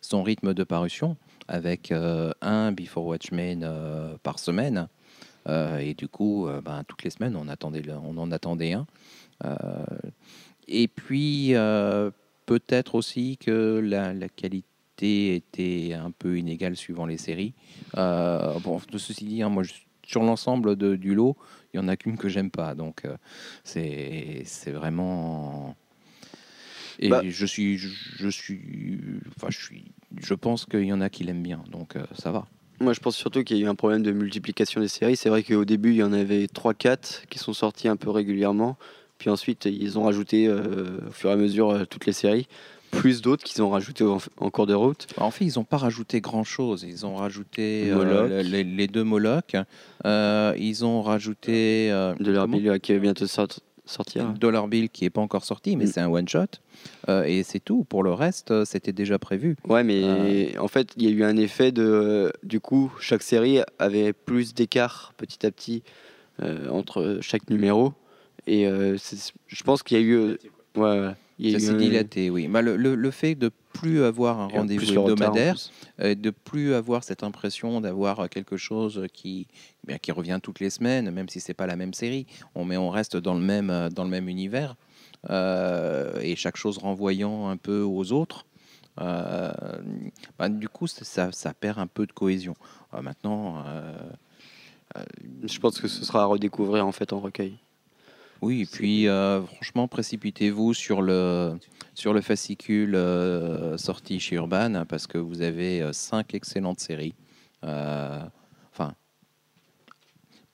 [0.01, 1.17] son rythme de parution
[1.49, 4.89] avec euh, un Before Watchmen euh, par semaine.
[5.47, 8.87] Euh, et du coup, ben, toutes les semaines, on, attendait on en attendait un.
[10.67, 11.53] Et puis,
[12.47, 17.53] peut-être aussi que la, qualité était un peu inégale suivant les séries.
[17.95, 19.65] Bon, de ceci dit, hein, moi,
[20.07, 21.37] sur l'ensemble du lot,
[21.75, 22.75] il y en a qu'une que j'aime pas.
[22.75, 23.03] Donc,
[23.65, 25.77] c'est vraiment.
[27.01, 27.23] Et Bah.
[27.27, 27.89] je suis, je,
[28.19, 28.61] je suis,
[29.37, 29.85] enfin, je suis,
[30.23, 32.47] je pense qu'il y en a qui l'aiment bien, donc euh, ça va.
[32.81, 35.17] Moi, je pense surtout qu'il y a eu un problème de multiplication des séries.
[35.17, 38.77] C'est vrai qu'au début, il y en avait 3-4 qui sont sortis un peu régulièrement.
[39.19, 42.49] Puis ensuite, ils ont rajouté euh, au fur et à mesure euh, toutes les séries,
[42.91, 45.07] plus d'autres qu'ils ont rajouté en, en cours de route.
[45.19, 46.85] En fait, ils n'ont pas rajouté grand-chose.
[46.87, 49.55] Ils ont rajouté euh, les, les deux Moloch.
[50.05, 54.29] Ils ont rajouté De milieu qui va bientôt sort- sortir.
[54.39, 55.89] Dollar Bill qui est pas encore sorti, mais Mm.
[55.89, 56.47] c'est un one shot.
[57.09, 57.85] Euh, et c'est tout.
[57.85, 59.57] Pour le reste, euh, c'était déjà prévu.
[59.69, 62.33] Ouais, mais en fait, il y a eu un effet de.
[62.43, 65.83] Du coup, chaque série avait plus d'écart petit à petit
[66.43, 67.93] euh, entre chaque numéro.
[68.47, 68.97] Et euh,
[69.47, 70.15] je pense qu'il y a eu.
[70.15, 70.37] euh,
[70.77, 72.47] ouais, ouais, il y a Ça s'est un- dilaté, oui.
[72.49, 75.71] Bah, le, le- le fait de plus avoir un rendez-vous retard, hebdomadaire, plus.
[76.05, 79.49] euh, de plus avoir cette impression d'avoir quelque chose qui,
[79.83, 82.65] eh bien, qui revient toutes les semaines, même si c'est pas la même série, on,
[82.65, 84.77] mais on reste dans le même, euh, dans le même univers,
[85.31, 88.47] euh, et chaque chose renvoyant un peu aux autres.
[89.01, 89.51] euh,
[90.39, 92.55] bah, du coup, ça, ça perd un peu de cohésion.
[92.95, 93.93] Euh, maintenant, euh,
[95.45, 97.59] Je pense que ce sera à redécouvrir en fait en recueil.
[98.45, 101.59] Oui, et puis euh, franchement, précipitez-vous sur le,
[101.95, 106.79] sur le fascicule euh, sorti chez Urban hein, parce que vous avez euh, cinq excellentes
[106.79, 107.15] séries.
[107.63, 108.93] Enfin,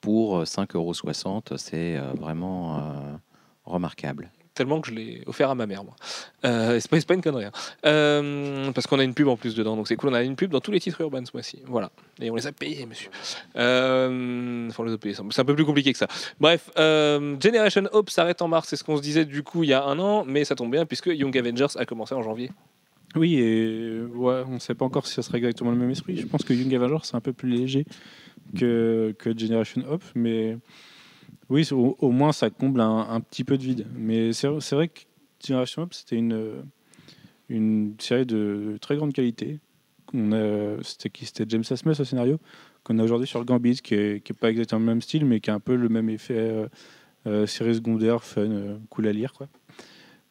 [0.00, 0.94] pour euh, 5,60 euros,
[1.56, 3.18] c'est vraiment
[3.64, 4.30] remarquable.
[4.60, 5.96] Tellement que je l'ai offert à ma mère, moi.
[6.44, 7.46] Euh, c'est pas, une connerie.
[7.46, 7.52] hein.
[7.86, 10.10] Euh, parce qu'on a une pub en plus dedans, donc c'est cool.
[10.10, 11.62] On a une pub dans tous les titres urbains ce mois-ci.
[11.64, 11.90] Voilà.
[12.20, 13.08] Et on les a payés, monsieur.
[13.56, 15.22] Euh, enfin, les a.
[15.30, 16.08] C'est un peu plus compliqué que ça.
[16.40, 18.68] Bref, euh, Generation Hope s'arrête en mars.
[18.68, 20.70] C'est ce qu'on se disait du coup il y a un an, mais ça tombe
[20.70, 22.50] bien puisque Young Avengers a commencé en janvier.
[23.16, 26.18] Oui, et on ne sait pas encore si ça sera exactement le même esprit.
[26.18, 27.86] Je pense que Young Avengers, c'est un peu plus léger
[28.58, 30.58] que, que Generation Hop, mais
[31.50, 33.86] oui, au, moins ça comble un, petit peu de vide.
[33.96, 35.00] Mais c'est vrai que
[35.44, 39.58] Generation Hop, c'était une, série de très grande qualité.
[40.12, 42.38] C'était James Asmus au scénario,
[42.84, 45.54] qu'on a aujourd'hui sur Gambit, qui n'est pas exactement le même style, mais qui a
[45.54, 46.68] un peu le même effet euh,
[47.26, 49.32] euh, série secondaire, fun, euh, cool à lire.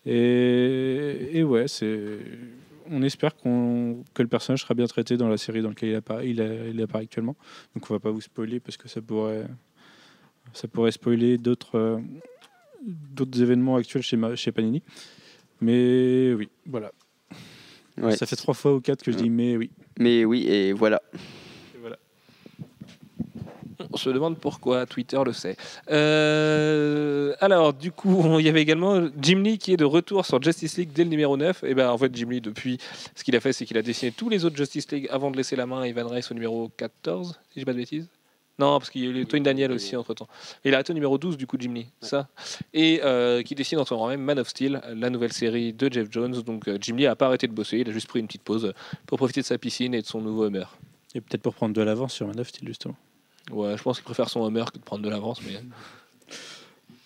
[0.06, 1.66] Et, ouais.
[2.92, 7.04] On espère que le personnage sera bien traité dans la série dans laquelle il apparaît,
[7.04, 7.36] actuellement.
[7.76, 9.46] Donc on va pas vous spoiler parce que ça pourrait,
[10.54, 11.98] ça pourrait spoiler d'autres, euh,
[12.88, 14.82] d'autres événements actuels chez, Ma- chez Panini.
[15.62, 16.92] Mais oui, voilà.
[17.98, 18.16] Ouais.
[18.16, 19.70] Ça fait trois fois ou quatre que je dis mais oui.
[20.00, 21.02] Mais oui, et voilà.
[21.76, 21.98] Et voilà.
[23.92, 25.58] On se demande pourquoi, Twitter le sait.
[25.90, 30.42] Euh, alors, du coup, il y avait également Jim Lee qui est de retour sur
[30.42, 31.64] Justice League dès le numéro 9.
[31.66, 32.78] Et ben, en fait, Jim Lee, depuis,
[33.16, 35.38] ce qu'il a fait, c'est qu'il a dessiné tous les autres Justice League avant de
[35.38, 38.08] laisser la main à Ivan Reis au numéro 14, si je dis pas de bêtises.
[38.60, 40.28] Non, parce qu'il y a eu Tony Daniel aussi entre temps.
[40.66, 42.28] Il a arrêté au numéro 12, du coup, Jim Lee, ça.
[42.74, 45.92] Et euh, qui dessine en ce moment même Man of Steel, la nouvelle série de
[45.92, 46.42] Jeff Jones.
[46.42, 48.44] Donc, euh, Jim Lee a pas arrêté de bosser, il a juste pris une petite
[48.44, 48.74] pause
[49.06, 50.66] pour profiter de sa piscine et de son nouveau Hummer.
[51.16, 52.98] Et peut-être pour prendre de l'avance sur Man of Steel justement.
[53.52, 55.62] Ouais, je pense qu'il préfère son Hummer que de prendre de l'avance, mais.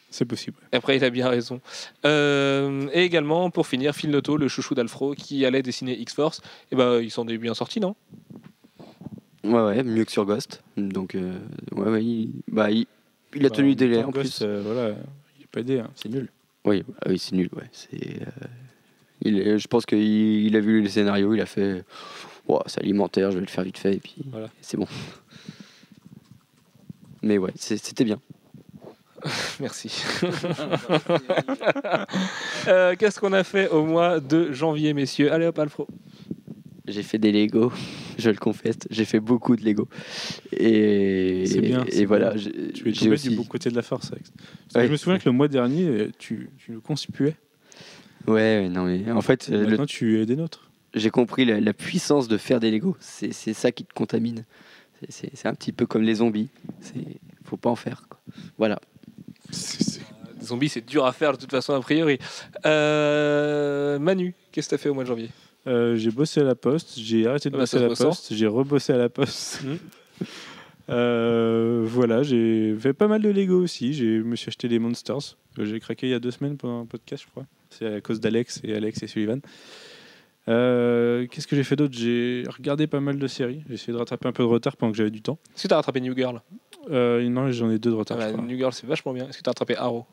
[0.09, 0.57] C'est possible.
[0.71, 1.59] Après, il a bien raison.
[2.05, 6.41] Euh, et également, pour finir, Phil Noto, le chouchou d'Alfro, qui allait dessiner X-Force,
[6.71, 7.95] et ben, ils s'en est bien sortis, non?
[9.43, 10.63] Ouais, ouais, mieux que sur Ghost.
[10.77, 11.37] Donc, euh,
[11.73, 12.85] ouais, ouais, il, bah, il,
[13.35, 14.47] il a Bah, tenu en le délai en Ghost, plus.
[14.47, 14.95] euh, voilà,
[15.37, 16.29] il est pas aidé, hein, c'est nul.
[16.65, 17.49] Oui, ah oui c'est nul.
[17.53, 17.69] Ouais.
[17.73, 18.47] C'est, euh,
[19.21, 21.83] il je pense qu'il il a vu les scénarios, il a fait
[22.67, 24.49] c'est alimentaire, je vais le faire vite fait, et puis Voilà.
[24.61, 24.87] c'est bon.
[27.21, 28.19] Mais ouais, c'était bien.
[29.59, 29.91] Merci.
[32.67, 35.31] Euh, Qu'est-ce qu'on a fait au mois de janvier, messieurs?
[35.33, 35.87] Allez hop, Alfro.
[36.85, 37.71] J'ai fait des Lego,
[38.17, 38.75] je le confesse.
[38.89, 39.87] J'ai fait beaucoup de Lego.
[40.51, 43.29] Et, C'est bien, et voilà, Tu es tombé aussi.
[43.29, 44.11] du bon côté de la force.
[44.75, 44.85] Ouais.
[44.87, 47.35] Je me souviens que le mois dernier, tu, tu nous conspuais.
[48.27, 50.69] Ouais, non mais en fait, euh, le- Maintenant, tu es des nôtres.
[50.93, 52.95] j'ai compris la, la puissance de faire des Lego.
[53.01, 54.45] C'est c'est ça qui te contamine.
[55.09, 56.47] C'est- un petit peu comme les zombies.
[56.79, 57.03] C'est
[57.43, 58.03] faut pas en faire.
[58.09, 58.19] quoi.
[58.57, 58.79] Voilà.
[59.51, 62.17] Les zombies, c'est dur à faire de toute façon, a priori.
[62.65, 65.29] Euh, Manu, qu'est-ce que t'as fait au mois de janvier?
[65.65, 68.33] Euh, j'ai bossé à la poste, j'ai arrêté de Ah bah, bosser à la poste,
[68.33, 69.63] j'ai rebossé à la poste.
[69.63, 69.77] Mhm.
[70.89, 73.93] Euh, voilà, j'ai fait pas mal de Lego aussi.
[73.93, 75.37] J'ai- Je me suis acheté des Monsters.
[75.55, 77.45] que J'ai craqué il y a deux semaines pendant un podcast, je crois.
[77.69, 79.39] C'est à cause d'Alex et Alex et Sullivan.
[80.49, 81.93] Euh, Qu'est-ce que j'ai fait d'autre?
[81.97, 83.63] J'ai regardé pas mal de séries.
[83.69, 85.39] J'ai essayé de rattraper un peu de retard pendant que j'avais du temps.
[85.55, 86.41] Est-ce que t'as rattrapé New Girl?
[86.89, 88.17] Non, j'en ai deux de Ah retard.
[88.17, 88.31] bah.
[88.33, 89.29] New Girl, c'est vachement bien.
[89.29, 90.05] Est-ce que t'as rattrapé Arrow?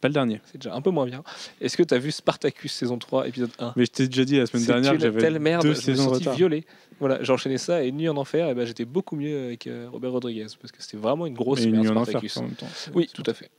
[0.00, 0.40] Pas le dernier.
[0.46, 1.22] C'est déjà un peu moins bien.
[1.60, 4.46] Est-ce que t'as vu Spartacus saison 3, épisode 1 Mais je t'ai déjà dit la
[4.46, 6.64] semaine dernière que j'avais telle merde, deux je me suis violé.
[7.00, 9.88] Voilà, j'ai enchaîné ça et Nuit en Enfer, et ben, j'étais beaucoup mieux avec euh,
[9.90, 12.52] Robert Rodriguez parce que c'était vraiment une grosse Et merde, Nuit en enfer en même
[12.52, 12.66] temps.
[12.94, 13.50] Oui, tout à fait.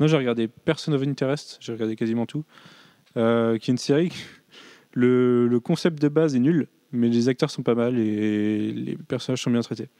[0.00, 2.44] Non, j'ai regardé Person of Interest, j'ai regardé quasiment tout,
[3.16, 4.12] euh, qui est une série.
[4.92, 8.96] Le, le concept de base est nul, mais les acteurs sont pas mal et les
[8.96, 9.90] personnages sont bien traités.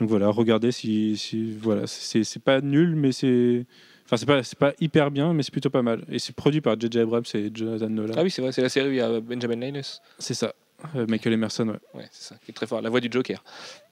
[0.00, 3.66] Donc voilà, regardez si, si voilà, c'est pas nul, mais c'est
[4.04, 6.04] enfin c'est pas c'est pas hyper bien, mais c'est plutôt pas mal.
[6.10, 7.00] Et c'est produit par J.J.
[7.00, 8.14] Abrams et Jonathan Nolan.
[8.16, 10.00] Ah oui, c'est vrai, c'est la série où il y a Benjamin Linus.
[10.18, 10.54] C'est ça.
[10.96, 11.78] Euh, Michael Emerson, ouais.
[11.94, 12.82] Ouais, c'est ça, qui est très fort.
[12.82, 13.42] La voix du Joker,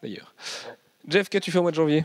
[0.02, 0.34] d'ailleurs.
[1.08, 2.04] Jeff, qu'as-tu fait au mois de janvier?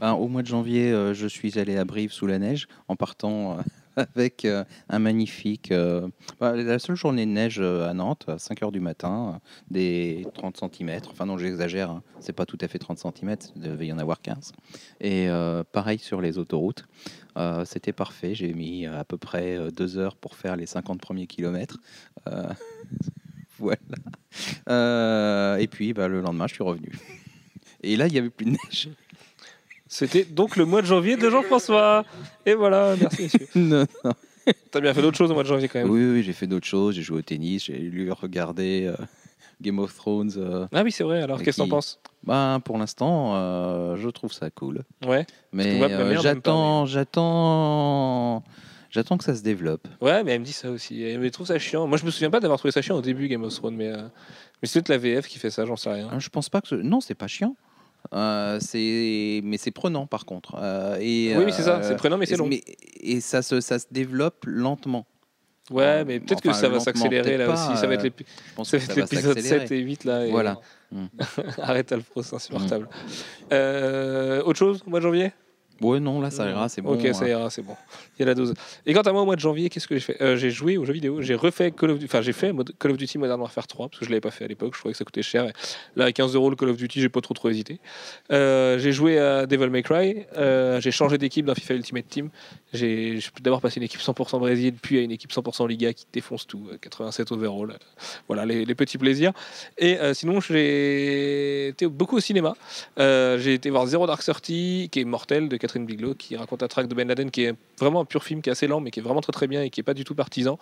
[0.00, 2.96] Ben, au mois de janvier, euh, je suis allé à Brive sous la neige en
[2.96, 3.62] partant euh,
[4.14, 5.72] avec euh, un magnifique.
[5.72, 6.08] euh,
[6.40, 9.40] bah, la seule journée de neige euh, à Nantes, à 5 h du matin,
[9.70, 11.00] des 30 cm.
[11.10, 13.98] Enfin, non, j'exagère, hein, c'est pas tout à fait 30 cm, il devait y en
[13.98, 14.52] avoir 15.
[15.00, 15.28] Et
[15.72, 16.86] pareil sur les autoroutes.
[17.64, 21.26] C'était parfait, j'ai mis à peu près euh, deux heures pour faire les 50 premiers
[21.26, 21.78] kilomètres.
[23.58, 25.58] Voilà.
[25.60, 26.92] Et puis, bah, le lendemain, je suis revenu.
[27.82, 28.88] Et là, il n'y avait plus de neige.
[29.92, 32.04] C'était donc le mois de janvier de Jean-François.
[32.46, 33.48] Et voilà, merci messieurs.
[33.56, 34.12] Non, non.
[34.70, 35.90] T'as bien fait d'autres choses au mois de janvier quand même.
[35.90, 36.94] Oui, oui, j'ai fait d'autres choses.
[36.94, 38.94] J'ai joué au tennis, j'ai lu, regardé euh,
[39.60, 40.30] Game of Thrones.
[40.36, 40.66] euh.
[40.72, 42.00] Ah oui, c'est vrai, alors qu'est-ce que t'en qui- penses?
[42.24, 44.82] Ben, pour l'instant, euh, je trouve ça cool.
[45.06, 45.26] Ouais.
[45.52, 48.44] Mais moi, ma euh, mère, j'aime pas, j'attends, j'attends,
[48.90, 49.86] j'attends que ça se développe.
[50.00, 51.02] Ouais, mais elle me dit ça aussi.
[51.02, 51.86] Elle me trouve ça chiant.
[51.86, 53.88] Moi, je me souviens pas d'avoir trouvé ça chiant au début Game of Thrones, mais,
[53.88, 54.02] euh,
[54.62, 56.08] mais c'est peut-être la VF qui fait ça, j'en sais rien.
[56.12, 57.56] Hein, Je pense pas que ce- non, c'est pas chiant.
[58.12, 60.56] Euh, c'est mais c'est prenant par contre.
[60.60, 62.48] Euh, et, Oui, oui, c'est ça, euh, c'est prenant, mais c'est long.
[62.50, 65.06] et ça se, ça se développe lentement.
[65.70, 67.68] Ouais, euh, mais peut-être que enfin, ça va s'accélérer là peut-être aussi.
[67.68, 69.60] pas, Ça va être euh, que l'épisode s'accélérer.
[69.68, 70.26] 7 et 8 là.
[70.26, 70.58] et- Voilà.
[70.90, 71.06] Mm.
[71.62, 72.88] Arrête Alfro, c'est insupportable.
[73.52, 75.32] Euh, autre chose mois de janvier?
[75.80, 76.92] Ouais, non, là ça ira, c'est bon.
[76.94, 77.28] Ok, ça hein.
[77.28, 77.74] ira, c'est bon.
[78.18, 78.52] Il y a la dose.
[78.84, 80.20] Et quant à moi, au mois de janvier, qu'est-ce que j'ai fait?
[80.20, 81.22] Euh, J'ai joué aux jeux vidéo.
[81.22, 82.10] J'ai refait Call of Duty.
[82.10, 84.44] Enfin, j'ai fait Call of Duty Modern Warfare 3 parce que je l'avais pas fait
[84.44, 84.74] à l'époque.
[84.74, 85.46] Je trouvais que ça coûtait cher.
[85.46, 85.52] Et
[85.96, 87.78] là, à 15 euros le Call of Duty, j'ai pas trop trop hésité.
[88.30, 90.26] Euh, j'ai joué à Devil May Cry.
[90.36, 92.28] Euh, j'ai changé d'équipe dans FIFA Ultimate Team.
[92.74, 96.46] J'ai d'abord passé une équipe 100% Brésil, puis à une équipe 100% Liga qui défonce
[96.46, 96.68] tout.
[96.70, 97.78] euh, 87 overall.
[98.28, 99.32] Voilà les, les petits plaisirs.
[99.78, 102.54] Et sinon, j'ai été beaucoup au cinéma.
[102.98, 106.68] J'ai été voir Zero Dark Thirty, qui est mortel, de Catherine Bigelow, qui raconte un
[106.68, 108.90] track de Ben Laden, qui est vraiment un pur film, qui est assez lent, mais
[108.90, 110.58] qui est vraiment très très bien et qui est pas du tout partisan.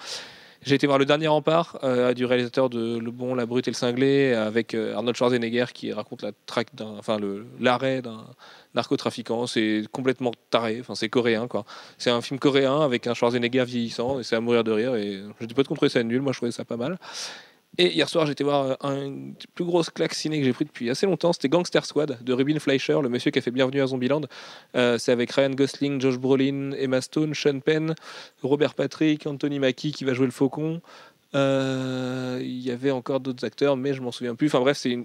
[0.63, 3.71] J'ai été voir Le Dernier Rempart, euh, du réalisateur de Le Bon, la Brute et
[3.71, 7.19] le Cinglé, avec euh, Arnold Schwarzenegger, qui raconte la traque d'un, enfin
[7.61, 8.27] l'arrêt d'un
[8.75, 9.47] narcotrafiquant.
[9.47, 11.65] C'est complètement taré, enfin c'est coréen quoi.
[11.97, 14.97] C'est un film coréen avec un Schwarzenegger vieillissant et c'est à mourir de rire.
[14.97, 16.99] Et je dis pas de contre ça nul, moi je trouvais ça pas mal.
[17.77, 20.91] Et hier soir, j'étais voir un, une plus grosse claque ciné que j'ai pris depuis
[20.91, 21.33] assez longtemps.
[21.33, 24.23] C'était Gangster Squad de Rubin Fleischer, le monsieur qui a fait Bienvenue à Zombieland.
[24.75, 27.95] Euh, c'est avec Ryan Gosling, Josh Brolin, Emma Stone, Sean Penn,
[28.43, 30.81] Robert Patrick, Anthony Mackie qui va jouer le faucon.
[31.35, 34.49] Euh, Il y avait encore d'autres acteurs, mais je m'en souviens plus.
[34.49, 35.05] Enfin bref, c'est une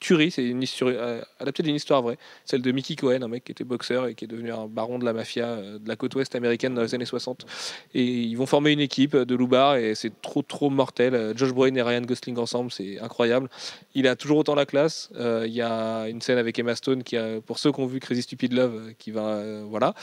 [0.00, 3.44] tuerie, c'est une histoire euh, adaptée d'une histoire vraie, celle de Mickey Cohen, un mec
[3.44, 5.96] qui était boxeur et qui est devenu un baron de la mafia euh, de la
[5.96, 7.46] côte ouest américaine dans les années 60.
[7.94, 11.14] Et ils vont former une équipe de loupards et c'est trop trop mortel.
[11.14, 13.48] Euh, Josh Brolin et Ryan Gosling ensemble, c'est incroyable.
[13.94, 15.10] Il a toujours autant la classe.
[15.18, 18.00] Il y a une scène avec Emma Stone qui a, pour ceux qui ont vu
[18.00, 19.94] Crazy Stupid Love, qui va, voilà.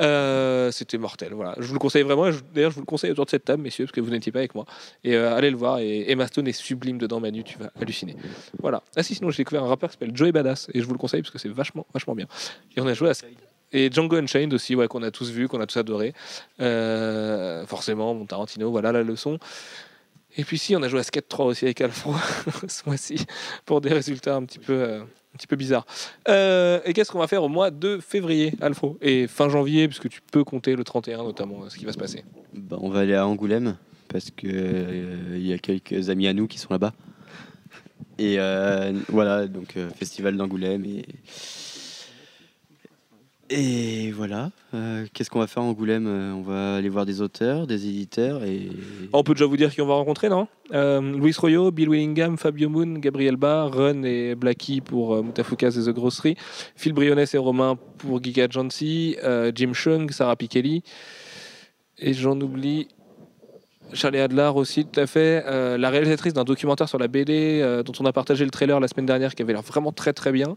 [0.00, 1.32] Euh, C'était mortel.
[1.32, 2.28] Voilà, je vous le conseille vraiment.
[2.54, 4.40] D'ailleurs, je vous le conseille autour de cette table, messieurs, parce que vous n'étiez pas
[4.40, 4.66] avec moi.
[5.04, 5.78] Et euh, allez le voir.
[5.78, 7.44] Et Emma Stone est sublime dedans, Manu.
[7.44, 8.16] Tu vas halluciner.
[8.60, 8.82] Voilà.
[8.96, 10.98] Ah si, sinon j'ai découvert un rappeur qui s'appelle Joey Badass et je vous le
[10.98, 12.26] conseille parce que c'est vachement, vachement bien.
[12.76, 13.14] Et on a joué à
[13.72, 16.14] et Django Unchained aussi, ouais, qu'on a tous vu, qu'on a tous adoré.
[16.60, 19.38] Euh, forcément, mon Tarantino, voilà la leçon.
[20.36, 22.14] Et puis si, on a joué à Skate 3 aussi avec Alfro
[22.68, 23.26] ce mois-ci
[23.64, 25.00] pour des résultats un petit peu, euh,
[25.36, 25.84] un petit peu bizarres.
[26.28, 28.96] Euh, et qu'est-ce qu'on va faire au mois de février, Alfro?
[29.02, 31.98] Et fin janvier, puisque tu peux compter le 31 notamment, euh, ce qui va se
[31.98, 32.24] passer.
[32.54, 33.76] Bah, on va aller à Angoulême
[34.08, 36.94] parce que euh, y a quelques amis à nous qui sont là-bas.
[38.18, 41.04] Et euh, voilà, donc festival d'Angoulême et
[43.48, 44.50] Et voilà.
[44.74, 47.86] Euh, Qu'est-ce qu'on va faire en Angoulême Euh, On va aller voir des auteurs, des
[47.86, 48.68] éditeurs et.
[49.12, 50.48] On peut déjà vous dire qui on va rencontrer, non?
[50.72, 55.42] Euh, Luis Royo, Bill Willingham, Fabio Moon, Gabriel Barr, Run et Blackie pour euh, et
[55.42, 56.36] The Grocery,
[56.74, 60.82] Phil Briones et Romain pour Giga euh, Jim Chung, Sarah Pikeli,
[61.98, 62.88] et j'en oublie.
[63.92, 65.44] Charlie Adler aussi, tout à fait.
[65.78, 69.06] La réalisatrice d'un documentaire sur la BD dont on a partagé le trailer la semaine
[69.06, 70.56] dernière qui avait l'air vraiment très très bien.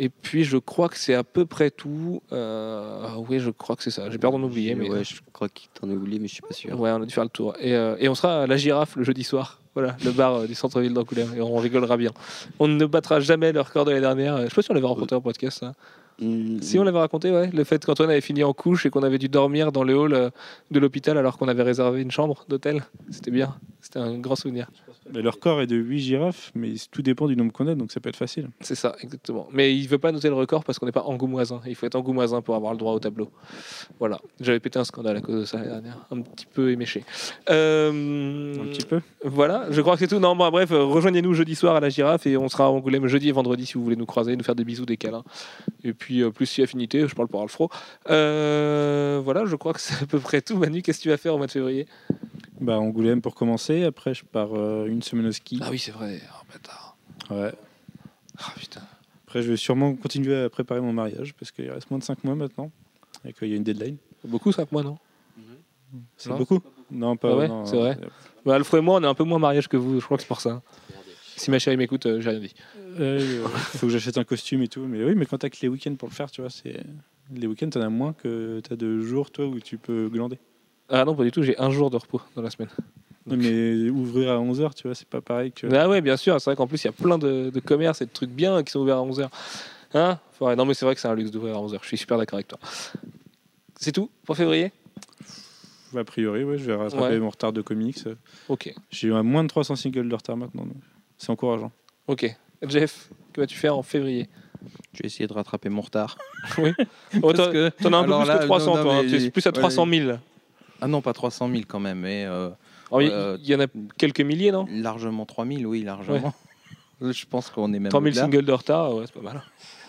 [0.00, 2.22] Et puis je crois que c'est à peu près tout.
[2.32, 4.08] Euh, oui, je crois que c'est ça.
[4.10, 4.76] J'ai peur d'en oublier.
[4.76, 4.88] Mais...
[4.88, 6.78] Ouais, je crois qu'il t'en a oublié, mais je suis pas sûr.
[6.78, 7.54] Ouais, on a dû faire le tour.
[7.60, 9.60] Et, euh, et on sera à la girafe le jeudi soir.
[9.74, 11.34] Voilà, le bar euh, du centre-ville d'Angoulême.
[11.36, 12.12] Et on rigolera bien.
[12.60, 14.38] On ne battra jamais le record de l'année dernière.
[14.42, 15.72] Je sais pas si on l'avait raconté en podcast, ça.
[16.20, 17.50] Mm, Si on l'avait raconté, ouais.
[17.52, 20.30] Le fait qu'Antoine avait fini en couche et qu'on avait dû dormir dans le hall
[20.70, 22.84] de l'hôpital alors qu'on avait réservé une chambre d'hôtel.
[23.10, 23.56] C'était bien.
[23.80, 24.68] C'était un grand souvenir.
[25.12, 27.92] Mais leur corps est de 8 girafes, mais tout dépend du nombre qu'on a, donc
[27.92, 28.48] ça peut être facile.
[28.60, 29.48] C'est ça, exactement.
[29.52, 31.60] Mais il veut pas noter le record parce qu'on n'est pas angoumoisin.
[31.66, 33.30] Il faut être angoumoisin pour avoir le droit au tableau.
[33.98, 34.18] Voilà.
[34.40, 36.06] J'avais pété un scandale à cause de ça l'année dernière.
[36.10, 37.04] Un petit peu éméché.
[37.50, 39.00] Euh, Un petit peu.
[39.24, 40.18] Voilà, je crois que c'est tout.
[40.18, 43.28] Non, bon, bref, rejoignez-nous jeudi soir à la girafe et on sera à Angoulême jeudi
[43.28, 45.24] et vendredi si vous voulez nous croiser, nous faire des bisous, des câlins.
[45.84, 47.70] Et puis, euh, plus si affinité, je parle pour Alfro.
[48.10, 50.56] Euh, voilà, je crois que c'est à peu près tout.
[50.56, 51.86] Manu, qu'est-ce que tu vas faire au mois de février?
[52.60, 53.84] Bah, Angoulême pour commencer.
[53.84, 55.58] Après, je pars euh, une semaine au ski.
[55.62, 56.20] Ah oui, c'est vrai.
[56.32, 56.96] Oh, bâtard.
[57.30, 57.52] Ouais.
[58.38, 58.82] Ah putain.
[59.26, 62.24] Après, je vais sûrement continuer à préparer mon mariage parce qu'il reste moins de 5
[62.24, 62.70] mois maintenant
[63.24, 63.96] et qu'il y a une deadline.
[64.24, 64.98] Beaucoup, ça, que moi, non
[66.16, 67.32] C'est beaucoup Non, pas.
[67.32, 67.98] Ah ouais, non, c'est vrai.
[68.02, 68.08] euh,
[68.44, 70.00] bah, Alfro et moi, on est un peu moins mariage que vous.
[70.00, 70.62] Je crois que c'est pour ça.
[71.36, 72.54] Si ma chérie m'écoute, euh, j'ai rien dit.
[72.98, 74.80] euh, faut que j'achète un costume et tout.
[74.86, 76.80] Mais oui, mais quand t'as que les week-ends pour le faire, tu vois, c'est.
[77.32, 80.38] Les week-ends, t'en as moins que t'as de jours, toi, où tu peux glander.
[80.88, 81.42] Ah non, pas du tout.
[81.42, 82.70] J'ai un jour de repos dans la semaine.
[83.26, 85.66] Mais ouvrir à 11h, tu vois, c'est pas pareil que.
[85.74, 86.40] Ah ouais, bien sûr.
[86.40, 88.62] C'est vrai qu'en plus, il y a plein de, de commerces et de trucs bien
[88.62, 89.28] qui sont ouverts à 11h.
[89.94, 90.18] Hein?
[90.40, 91.78] Non, mais c'est vrai que c'est un luxe d'ouvrir à 11h.
[91.82, 92.58] Je suis super d'accord avec toi.
[93.76, 94.72] C'est tout pour février?
[95.96, 97.18] A priori, ouais, je vais rattraper Ouais.
[97.18, 97.98] mon retard de comics.
[98.48, 98.72] Ok.
[98.90, 100.76] J'ai eu à moins de 300 singles de retard maintenant, donc
[101.16, 101.72] c'est encourageant.
[102.06, 102.34] Ok.
[102.66, 104.28] Jeff, que vas-tu faire en février?
[104.92, 106.18] Je vais essayer de rattraper mon retard.
[106.58, 106.72] Oui.
[107.22, 108.96] Oh, t'en as un peu plus là, que 300, non, non, toi.
[108.98, 109.04] hein.
[109.08, 110.18] Tu es plus à voilà, 300 000.
[110.80, 112.50] Ah non, pas 300 000 quand même, mais euh,
[112.92, 113.66] il Euh, il y en a
[113.96, 114.66] quelques milliers, non?
[114.70, 116.32] Largement 3 000, oui, largement.
[117.00, 118.22] Je pense qu'on est même 3 000 au-delà.
[118.22, 119.42] singles de retard, ouais, c'est pas mal.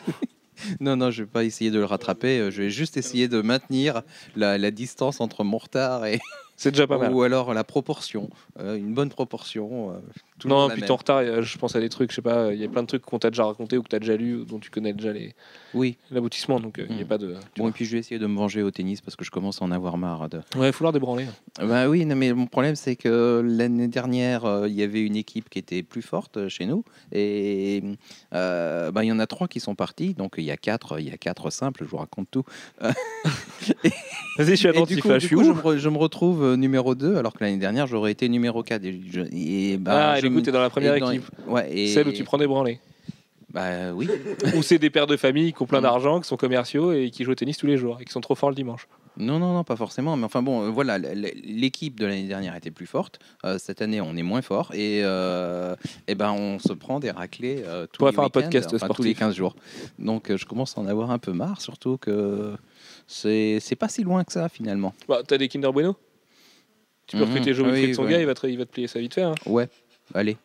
[0.82, 2.38] Non, non, je vais pas essayer de le rattraper.
[2.38, 4.02] euh, Je vais juste essayer de maintenir
[4.36, 6.20] la, la distance entre mon retard et
[6.62, 7.14] C'est déjà pas mal.
[7.14, 8.30] ou alors la proportion,
[8.60, 9.92] euh, une bonne proportion.
[9.92, 10.00] euh,
[10.40, 12.60] toujours Non, puis ton retard, euh, je pense à des trucs, je sais pas, il
[12.60, 14.60] y a plein de trucs qu'on t'a déjà raconté ou que t'as déjà lu, dont
[14.60, 15.34] tu connais déjà les-
[15.74, 15.96] Oui.
[16.12, 17.08] l'aboutissement, donc euh, il a Mm.
[17.08, 17.36] pas de.
[17.58, 19.62] Bon, et puis je vais essayer de me venger au tennis parce que je commence
[19.62, 20.28] à en avoir marre.
[20.28, 20.40] De...
[20.58, 21.28] Ouais, il faut leur débranler.
[21.62, 25.16] Bah oui, non, mais mon problème c'est que l'année dernière, euh, il y avait une
[25.16, 26.84] équipe qui était plus forte euh, chez nous
[27.14, 27.82] et
[28.34, 31.00] euh, bah, il y en a trois qui sont partis, donc il y a quatre,
[31.00, 31.86] il y a quatre simples.
[31.86, 32.44] Je vous raconte tout.
[34.38, 37.88] Vas-y, je suis attentif, je je me retrouve euh, numéro 2 alors que l'année dernière
[37.88, 40.70] j'aurais été numéro 4 et, je- et, bah, Ah, et je me- t'es dans la
[40.70, 41.26] première et dans- équipe.
[41.48, 42.80] Ouais, et Celle où tu prends des branlés.
[43.52, 44.08] Bah oui.
[44.56, 45.84] Ou c'est des pères de famille qui ont plein Mm.
[45.84, 48.22] d'argent, qui sont commerciaux et qui jouent au tennis tous les jours et qui sont
[48.22, 48.88] trop forts le dimanche.
[49.18, 50.16] Non, non, non, pas forcément.
[50.16, 53.20] Mais enfin bon, euh, voilà, l'équipe de l'année dernière était plus forte.
[53.46, 55.76] Euh, cette année, on est moins fort et, euh,
[56.08, 59.02] eh ben, on se prend des raclés euh, tous les faire un podcast enfin, tous
[59.02, 59.56] les 15 jours.
[59.98, 62.54] Donc, je commence à en avoir un peu marre, surtout que
[63.08, 64.94] c'est c'est pas si loin que ça finalement.
[65.08, 65.96] Bah, t'as des Kinder Bueno?
[67.10, 67.30] Tu peux Mhm.
[67.30, 68.12] recruter Joe Wilfried Oui, son ouais.
[68.12, 69.24] gars, il va, te, il va te plier ça vite fait.
[69.24, 69.36] hein.
[69.46, 69.68] Ouais,
[70.14, 70.38] allez,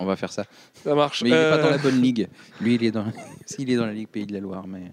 [0.00, 0.44] on va faire ça.
[0.84, 1.22] Ça marche.
[1.22, 2.28] Mais il n'est pas Euh, dans la bonne ligue.
[2.60, 3.06] Lui, il est dans,
[3.46, 4.92] s'il est dans la ligue Pays de la Loire, mais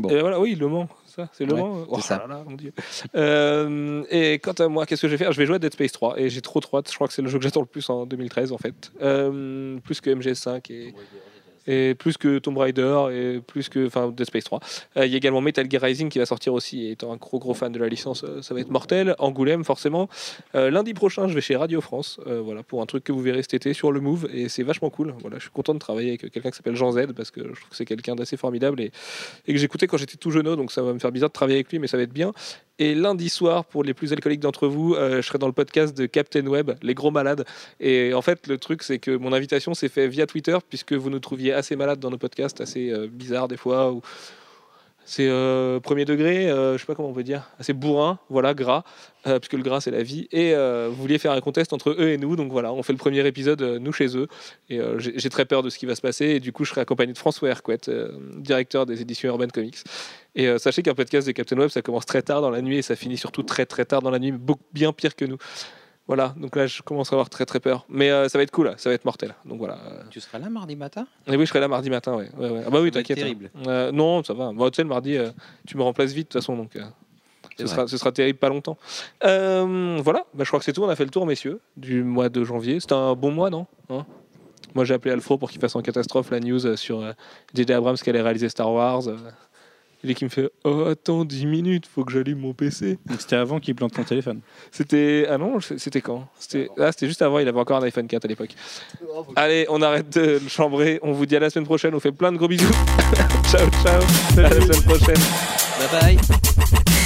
[0.00, 0.10] Bon.
[0.10, 1.84] Et voilà, oui, Le Mans, ça, c'est Le Ouais, Mans.
[1.88, 2.18] Oh c'est ça.
[2.18, 2.72] là là, mon Dieu.
[3.16, 5.32] Euh, et quant à moi, qu'est-ce que je vais faire?
[5.32, 6.88] Je vais jouer à Dead Space 3 et j'ai trop trop hâte.
[6.88, 8.92] Je crois que c'est le jeu que j'attends le plus en 2013 en fait.
[9.02, 10.94] Euh, plus que MGS5 et,
[11.68, 14.60] et plus que Tomb Raider et plus que enfin Dead Space 3.
[14.96, 16.86] Euh, Il y a également Metal Gear Rising qui va sortir aussi.
[16.86, 19.14] Et étant un gros gros fan de la licence, euh, ça va être mortel.
[19.18, 20.08] Angoulême forcément.
[20.54, 22.18] Euh, lundi prochain, je vais chez Radio France.
[22.26, 24.90] voilà pour un truc que vous verrez cet été sur le Move et c'est vachement
[24.90, 25.14] cool.
[25.20, 27.60] Voilà, je suis content de travailler avec quelqu'un qui s'appelle Jean Z parce que je
[27.60, 28.90] trouve que c'est quelqu'un d'assez formidable et
[29.46, 31.58] et que j'écoutais quand j'étais tout jeune, donc ça va me faire bizarre de travailler
[31.58, 32.32] avec lui, mais ça va être bien.
[32.80, 35.96] Et lundi soir, pour les plus alcooliques d'entre vous, euh, je serai dans le podcast
[35.96, 37.44] de Captain Web, Les Gros Malades.
[37.80, 41.10] Et en fait, le truc, c'est que mon invitation s'est faite via Twitter, puisque vous
[41.10, 44.00] nous trouviez assez malades dans nos podcasts, assez euh, bizarres des fois, ou
[45.08, 48.52] c'est euh, premier degré, euh, je sais pas comment on peut dire, assez bourrin, voilà,
[48.52, 48.84] gras,
[49.26, 50.28] euh, puisque le gras c'est la vie.
[50.32, 52.92] Et euh, vous vouliez faire un contest entre eux et nous, donc voilà, on fait
[52.92, 54.28] le premier épisode, nous chez eux.
[54.68, 56.26] Et j'ai très peur de ce qui va se passer.
[56.26, 59.78] Et du coup, je serai accompagné de François Hercouet, euh, directeur des éditions Urban Comics.
[60.34, 62.82] Et sachez qu'un podcast de Captain Web, ça commence très tard dans la nuit et
[62.82, 64.34] ça finit surtout très très tard dans la nuit,
[64.74, 65.38] bien pire que nous.
[66.08, 67.84] Voilà, donc là, je commence à avoir très très peur.
[67.90, 68.74] Mais euh, ça va être cool, là.
[68.78, 69.34] ça va être mortel.
[69.44, 69.78] Donc voilà.
[70.10, 71.06] Tu seras là mardi matin?
[71.26, 72.30] Et oui, je serai là mardi matin, ouais.
[72.38, 72.62] ouais, ouais.
[72.66, 73.18] Ah bah oui, t'inquiète.
[73.18, 73.50] terrible.
[73.54, 73.62] hein.
[73.68, 74.50] Euh, non, ça va.
[74.52, 75.30] Moi, tu sais, le mardi, euh,
[75.66, 76.82] tu me remplaces vite, de toute façon, donc euh,
[77.58, 78.78] ce, sera, ce sera terrible pas longtemps.
[79.22, 80.82] Voilà, bah, je crois que c'est tout.
[80.82, 82.80] On a fait le tour, messieurs, du mois de janvier.
[82.80, 83.66] C'était un bon mois, non?
[83.90, 84.06] Hein?
[84.74, 87.02] Moi, j'ai appelé Alfro pour qu'il fasse en catastrophe la news sur
[87.54, 87.72] J.J.
[87.74, 89.02] Abrams qui allait réaliser Star Wars.
[90.04, 92.98] Il est qui me fait Oh, attends, 10 minutes, faut que j'allume mon PC.
[93.06, 94.40] Donc c'était avant qu'il plante ton téléphone.
[94.70, 95.26] C'était.
[95.28, 96.28] Ah non, c'était quand?
[96.38, 98.54] C'était ah, c'était juste avant, il avait encore un iPhone 4 à l'époque.
[99.34, 101.00] Allez, on arrête de le chambrer.
[101.02, 101.94] On vous dit à la semaine prochaine.
[101.94, 102.70] On fait plein de gros bisous.
[103.50, 104.02] ciao, ciao.
[104.38, 105.22] À la semaine prochaine.
[105.92, 106.97] Bye bye